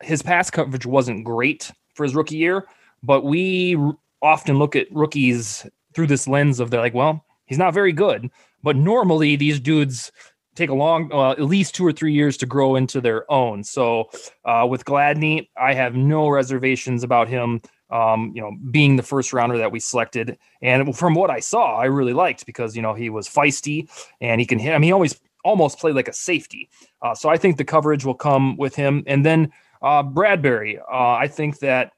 [0.01, 2.67] his pass coverage wasn't great for his rookie year,
[3.03, 3.77] but we
[4.21, 8.29] often look at rookies through this lens of they're like, well, he's not very good,
[8.63, 10.11] but normally these dudes
[10.55, 13.63] take a long, uh, at least two or three years to grow into their own.
[13.63, 14.09] So
[14.45, 17.61] uh, with Gladney, I have no reservations about him.
[17.89, 21.77] Um, you know, being the first rounder that we selected, and from what I saw,
[21.77, 23.89] I really liked because you know he was feisty
[24.21, 24.73] and he can hit.
[24.73, 26.69] I mean, he always almost played like a safety.
[27.01, 29.03] Uh, so I think the coverage will come with him.
[29.07, 29.51] And then
[29.81, 31.91] uh, Bradbury, uh, I think that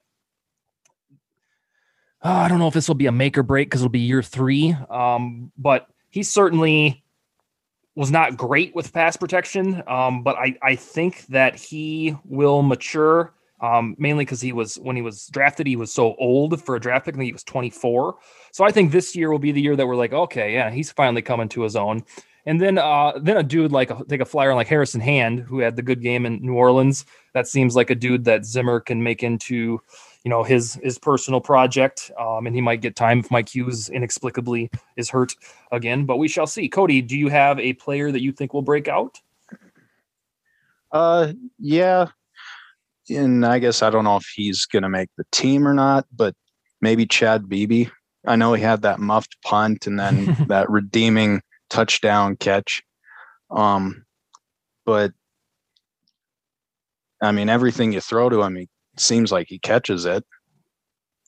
[2.22, 4.00] uh, I don't know if this will be a make or break because it'll be
[4.00, 7.04] year three, um, but he certainly
[7.96, 13.34] was not great with pass protection, um, but I, I think that he will mature
[13.60, 16.80] um, mainly because he was when he was drafted, he was so old for a
[16.80, 17.14] draft pick.
[17.14, 18.16] I think he was 24.
[18.52, 20.92] So I think this year will be the year that we're like, okay, yeah, he's
[20.92, 22.04] finally coming to his own.
[22.46, 25.60] And then uh, then a dude like take a flyer on like Harrison Hand, who
[25.60, 27.06] had the good game in New Orleans.
[27.32, 29.80] That seems like a dude that Zimmer can make into
[30.24, 32.10] you know his his personal project.
[32.18, 35.34] Um, and he might get time if mike hughes inexplicably is hurt
[35.72, 36.04] again.
[36.04, 36.68] But we shall see.
[36.68, 39.20] Cody do you have a player that you think will break out?
[40.92, 42.08] Uh yeah.
[43.10, 46.34] And i guess i don't know if he's gonna make the team or not but
[46.80, 47.88] maybe chad beebe.
[48.26, 51.42] I know he had that muffed punt and then that redeeming
[51.74, 52.82] touchdown catch
[53.50, 54.04] um
[54.86, 55.12] but
[57.20, 58.68] i mean everything you throw to him he
[58.98, 60.24] seems like he catches it.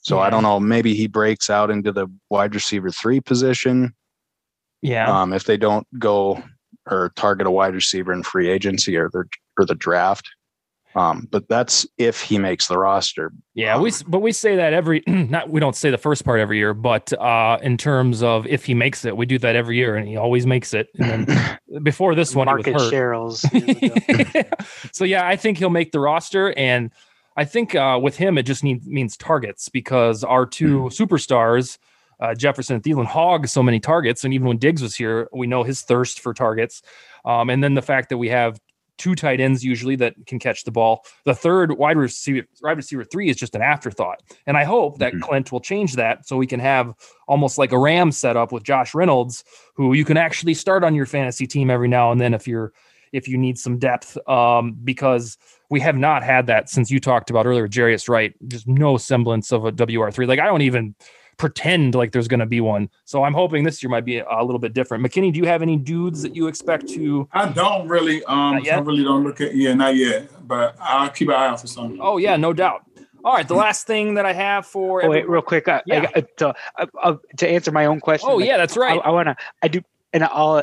[0.02, 0.22] So yeah.
[0.22, 0.60] I don't know.
[0.60, 3.94] Maybe he breaks out into the wide receiver three position.
[4.82, 5.10] Yeah.
[5.10, 6.42] Um, if they don't go
[6.88, 9.24] or target a wide receiver in free agency or the
[9.58, 10.28] or the draft.
[10.96, 13.30] Um, but that's if he makes the roster.
[13.52, 16.40] Yeah, um, we but we say that every not we don't say the first part
[16.40, 19.76] every year, but uh, in terms of if he makes it, we do that every
[19.76, 20.88] year, and he always makes it.
[20.98, 23.44] And then before this one, market Cheryl's.
[24.96, 26.90] so yeah, I think he'll make the roster, and
[27.36, 30.90] I think uh, with him, it just need, means targets because our two mm.
[30.90, 31.76] superstars,
[32.20, 34.24] uh, Jefferson and Thielen, hog so many targets.
[34.24, 36.80] And even when Diggs was here, we know his thirst for targets.
[37.26, 38.58] Um, and then the fact that we have
[38.98, 41.04] two tight ends usually that can catch the ball.
[41.24, 44.22] The third wide receiver, wide receiver three is just an afterthought.
[44.46, 45.22] And I hope that mm-hmm.
[45.22, 46.94] Clint will change that so we can have
[47.28, 49.44] almost like a Ram setup with Josh Reynolds,
[49.74, 52.72] who you can actually start on your fantasy team every now and then if you're
[53.12, 54.16] if you need some depth.
[54.28, 55.38] Um, because
[55.70, 58.34] we have not had that since you talked about earlier, Jarius Wright.
[58.48, 60.26] Just no semblance of a WR3.
[60.26, 60.94] Like I don't even
[61.36, 62.88] pretend like there's going to be one.
[63.04, 65.04] So I'm hoping this year might be a, little bit different.
[65.04, 67.28] McKinnie, do you have any dudes that you expect to?
[67.32, 68.24] I don't really.
[68.24, 69.54] Um, I really don't look at.
[69.54, 70.30] Yeah, not yet.
[70.46, 71.98] But I'll keep an eye out for some.
[72.00, 72.84] Oh yeah, no doubt.
[73.24, 76.08] All right, the last thing that I have for oh, wait, real quick, uh, yeah.
[76.14, 78.28] I, to, uh, uh, to answer my own question.
[78.30, 79.00] Oh yeah, that's right.
[79.04, 79.36] I, I want to.
[79.62, 79.82] I do,
[80.12, 80.62] and I'll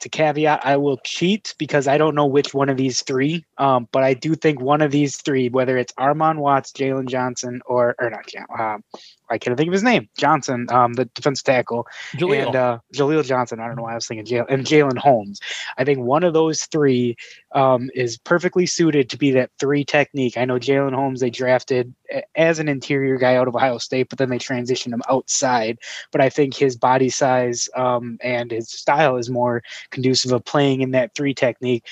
[0.00, 3.44] to caveat, I will cheat because I don't know which one of these three.
[3.58, 7.60] Um, but I do think one of these three, whether it's Armon Watts, Jalen Johnson,
[7.66, 8.26] or or not,
[8.58, 8.84] um,
[9.32, 10.08] I can't think of his name.
[10.18, 12.46] Johnson, um, the defensive tackle, Jaleel.
[12.46, 13.60] and uh, Jaleel Johnson.
[13.60, 15.40] I don't know why I was thinking Jalen and Jalyn Holmes.
[15.78, 17.16] I think one of those three
[17.54, 20.36] um, is perfectly suited to be that three technique.
[20.36, 21.94] I know Jalyn Holmes they drafted
[22.36, 25.78] as an interior guy out of Ohio State, but then they transitioned him outside.
[26.10, 30.82] But I think his body size um, and his style is more conducive of playing
[30.82, 31.86] in that three technique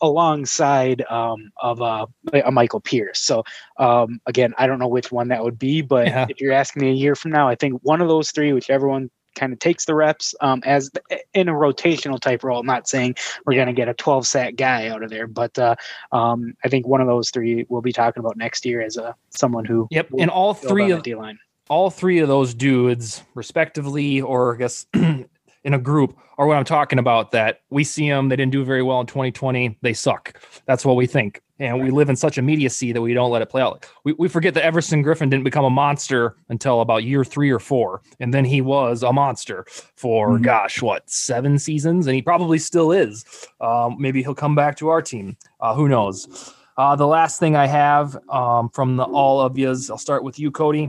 [0.00, 2.06] alongside um, of uh,
[2.44, 3.20] a Michael Pierce.
[3.20, 3.44] So
[3.78, 6.26] um, again, I don't know which one that would be, but yeah.
[6.28, 9.10] if you're asking a year from now, I think one of those three, whichever one
[9.34, 10.90] kind of takes the reps um, as
[11.34, 12.60] in a rotational type role.
[12.60, 13.16] I'm not saying
[13.46, 15.76] we're going to get a 12 sack guy out of there, but uh,
[16.12, 19.14] um, I think one of those three we'll be talking about next year as a
[19.30, 19.88] someone who.
[19.90, 21.38] Yep, and all three of D-line.
[21.68, 25.28] All three of those dudes, respectively, or I guess in
[25.64, 27.30] a group are what I'm talking about.
[27.30, 29.78] That we see them, they didn't do very well in 2020.
[29.80, 30.40] They suck.
[30.66, 31.40] That's what we think.
[31.60, 33.86] And we live in such immediacy that we don't let it play out.
[34.02, 37.58] We, we forget that Everson Griffen didn't become a monster until about year three or
[37.58, 38.00] four.
[38.18, 40.42] And then he was a monster for, mm-hmm.
[40.42, 42.06] gosh, what, seven seasons?
[42.06, 43.26] And he probably still is.
[43.60, 45.36] Um, maybe he'll come back to our team.
[45.60, 46.54] Uh, who knows?
[46.78, 50.38] Uh, the last thing I have um, from the all of yous, I'll start with
[50.38, 50.88] you, Cody.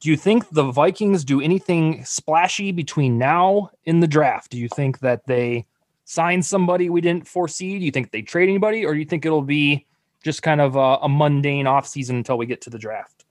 [0.00, 4.50] Do you think the Vikings do anything splashy between now in the draft?
[4.50, 5.66] Do you think that they
[6.04, 7.78] sign somebody we didn't foresee?
[7.78, 9.86] Do you think they trade anybody, or do you think it'll be
[10.22, 13.24] just kind of a, a mundane offseason until we get to the draft?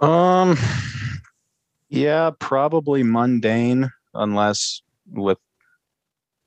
[0.00, 0.56] Um,
[1.88, 4.82] yeah, probably mundane, unless
[5.12, 5.38] with,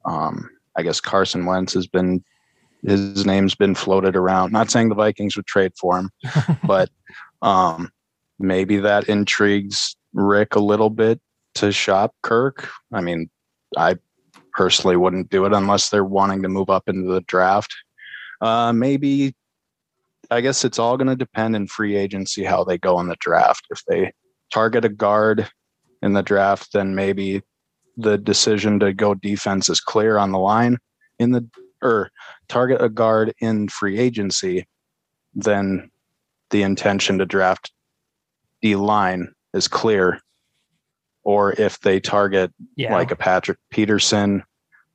[0.06, 2.24] um, I guess Carson Wentz has been
[2.86, 4.52] his name's been floated around.
[4.52, 6.10] Not saying the Vikings would trade for him,
[6.64, 6.89] but
[7.41, 7.89] um,
[8.39, 11.20] maybe that intrigues Rick a little bit
[11.56, 12.70] to shop Kirk.
[12.91, 13.30] I mean,
[13.78, 13.96] I
[14.54, 17.74] personally wouldn't do it unless they're wanting to move up into the draft.
[18.41, 19.34] Uh, maybe,
[20.30, 23.18] I guess it's all going to depend in free agency how they go in the
[23.20, 23.66] draft.
[23.70, 24.12] If they
[24.51, 25.49] target a guard
[26.01, 27.41] in the draft, then maybe
[27.97, 30.78] the decision to go defense is clear on the line
[31.20, 31.47] in the
[31.82, 32.10] or
[32.47, 34.66] target a guard in free agency,
[35.36, 35.91] then
[36.49, 37.72] the intention to draft
[38.62, 40.20] D line is clear.
[41.24, 42.93] Or if they target yeah.
[42.93, 44.43] like a Patrick Peterson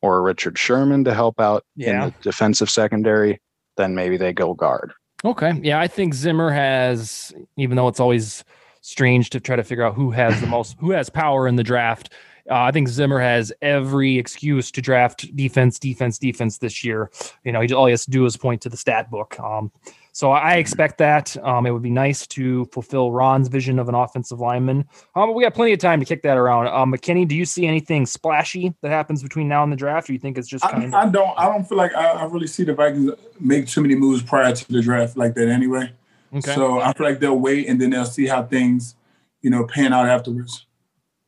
[0.02, 1.90] or a Richard Sherman to help out yeah.
[1.90, 3.40] in the defensive secondary,
[3.76, 4.92] then maybe they go guard.
[5.24, 5.58] Okay.
[5.62, 8.44] Yeah, I think Zimmer has, even though it's always
[8.82, 11.64] strange to try to figure out who has the most, who has power in the
[11.64, 12.12] draft.
[12.50, 17.10] Uh, I think Zimmer has every excuse to draft defense, defense, defense this year.
[17.44, 19.38] You know, he, all he has to do is point to the stat book.
[19.38, 19.70] Um,
[20.18, 21.36] so I expect that.
[21.44, 24.78] Um, it would be nice to fulfill Ron's vision of an offensive lineman.
[25.14, 26.66] Um, but we got plenty of time to kick that around.
[26.66, 30.10] Um, McKinnie, do you see anything splashy that happens between now and the draft?
[30.10, 30.94] Or you think it's just kind I, of?
[30.94, 31.38] I don't.
[31.38, 34.52] I don't feel like I, I, really see the Vikings make too many moves prior
[34.52, 35.92] to the draft like that anyway.
[36.34, 36.52] Okay.
[36.52, 38.96] So I feel like they'll wait and then they'll see how things,
[39.40, 40.66] you know, pan out afterwards.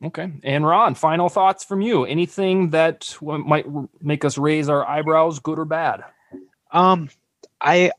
[0.03, 0.33] Okay.
[0.43, 2.03] And Ron, final thoughts from you.
[2.03, 3.67] Anything that might
[4.01, 6.03] make us raise our eyebrows, good or bad?
[6.73, 7.09] Um,
[7.61, 7.91] I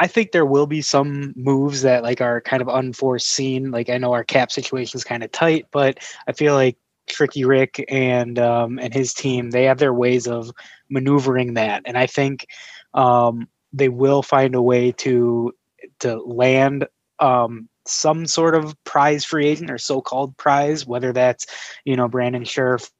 [0.00, 3.70] I think there will be some moves that like are kind of unforeseen.
[3.70, 7.44] Like I know our cap situation is kind of tight, but I feel like Tricky
[7.44, 10.50] Rick and um, and his team they have their ways of
[10.88, 12.46] maneuvering that, and I think
[12.94, 15.52] um, they will find a way to
[15.98, 16.86] to land
[17.18, 21.46] um, some sort of prize free agent or so-called prize, whether that's
[21.84, 22.90] you know Brandon Scherff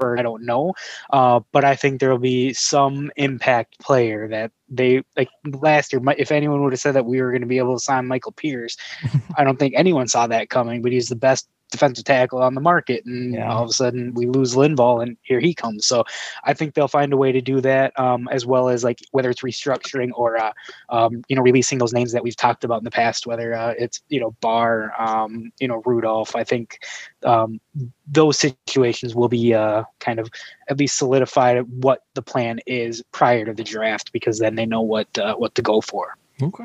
[0.00, 0.74] I don't know.
[1.10, 6.00] Uh, but I think there will be some impact player that they like last year.
[6.16, 8.32] If anyone would have said that we were going to be able to sign Michael
[8.32, 8.76] Pierce,
[9.36, 10.82] I don't think anyone saw that coming.
[10.82, 13.52] But he's the best defensive tackle on the market, and yeah.
[13.52, 15.86] all of a sudden we lose Linval, and here he comes.
[15.86, 16.04] So
[16.44, 19.30] I think they'll find a way to do that, um, as well as like whether
[19.30, 20.52] it's restructuring or uh,
[20.88, 23.74] um, you know releasing those names that we've talked about in the past, whether uh,
[23.78, 26.34] it's you know Barr, um, you know Rudolph.
[26.34, 26.80] I think
[27.24, 27.60] um,
[28.06, 30.30] those situations will be uh, kind of
[30.68, 34.80] at least solidified what the plan is prior to the draft, because then they know
[34.82, 36.16] what uh, what to go for.
[36.42, 36.64] Okay.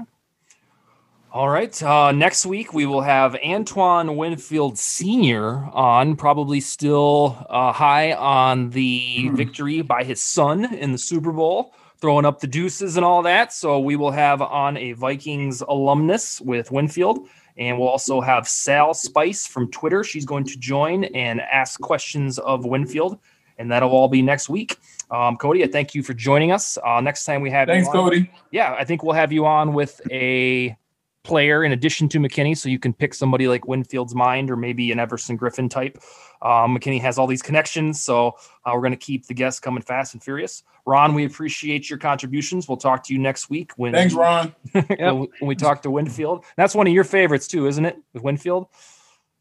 [1.34, 1.82] All right.
[1.82, 5.68] Uh, next week, we will have Antoine Winfield Sr.
[5.74, 9.36] on, probably still uh, high on the mm.
[9.36, 13.52] victory by his son in the Super Bowl, throwing up the deuces and all that.
[13.52, 17.28] So we will have on a Vikings alumnus with Winfield.
[17.58, 20.04] And we'll also have Sal Spice from Twitter.
[20.04, 23.18] She's going to join and ask questions of Winfield.
[23.58, 24.78] And that'll all be next week.
[25.10, 26.78] Um, Cody, I thank you for joining us.
[26.86, 28.30] Uh, next time we have Thanks, Cody.
[28.52, 30.78] Yeah, I think we'll have you on with a
[31.24, 32.58] player in addition to McKinnie.
[32.58, 35.98] So you can pick somebody like Winfield's mind or maybe an Everson Griffen type.
[36.42, 38.02] Um, McKinnie has all these connections.
[38.02, 40.64] So uh, we're going to keep the guests coming fast and furious.
[40.86, 42.68] Ron, we appreciate your contributions.
[42.68, 43.72] We'll talk to you next week.
[43.78, 44.54] When, Thanks, Ron.
[44.72, 46.44] when, we talk to Winfield.
[46.58, 47.98] That's one of your favorites too, isn't it?
[48.14, 48.68] With Winfield,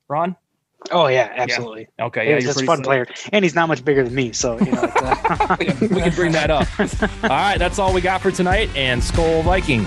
[0.08, 0.36] Ron?
[0.90, 1.88] Oh yeah, absolutely.
[1.98, 2.06] Yeah.
[2.06, 4.72] Okay, yeah, he's a fun player, and he's not much bigger than me, so you
[4.72, 5.56] know, uh...
[5.60, 6.66] we can bring that up.
[7.22, 9.86] all right, that's all we got for tonight, and Skol Vikings.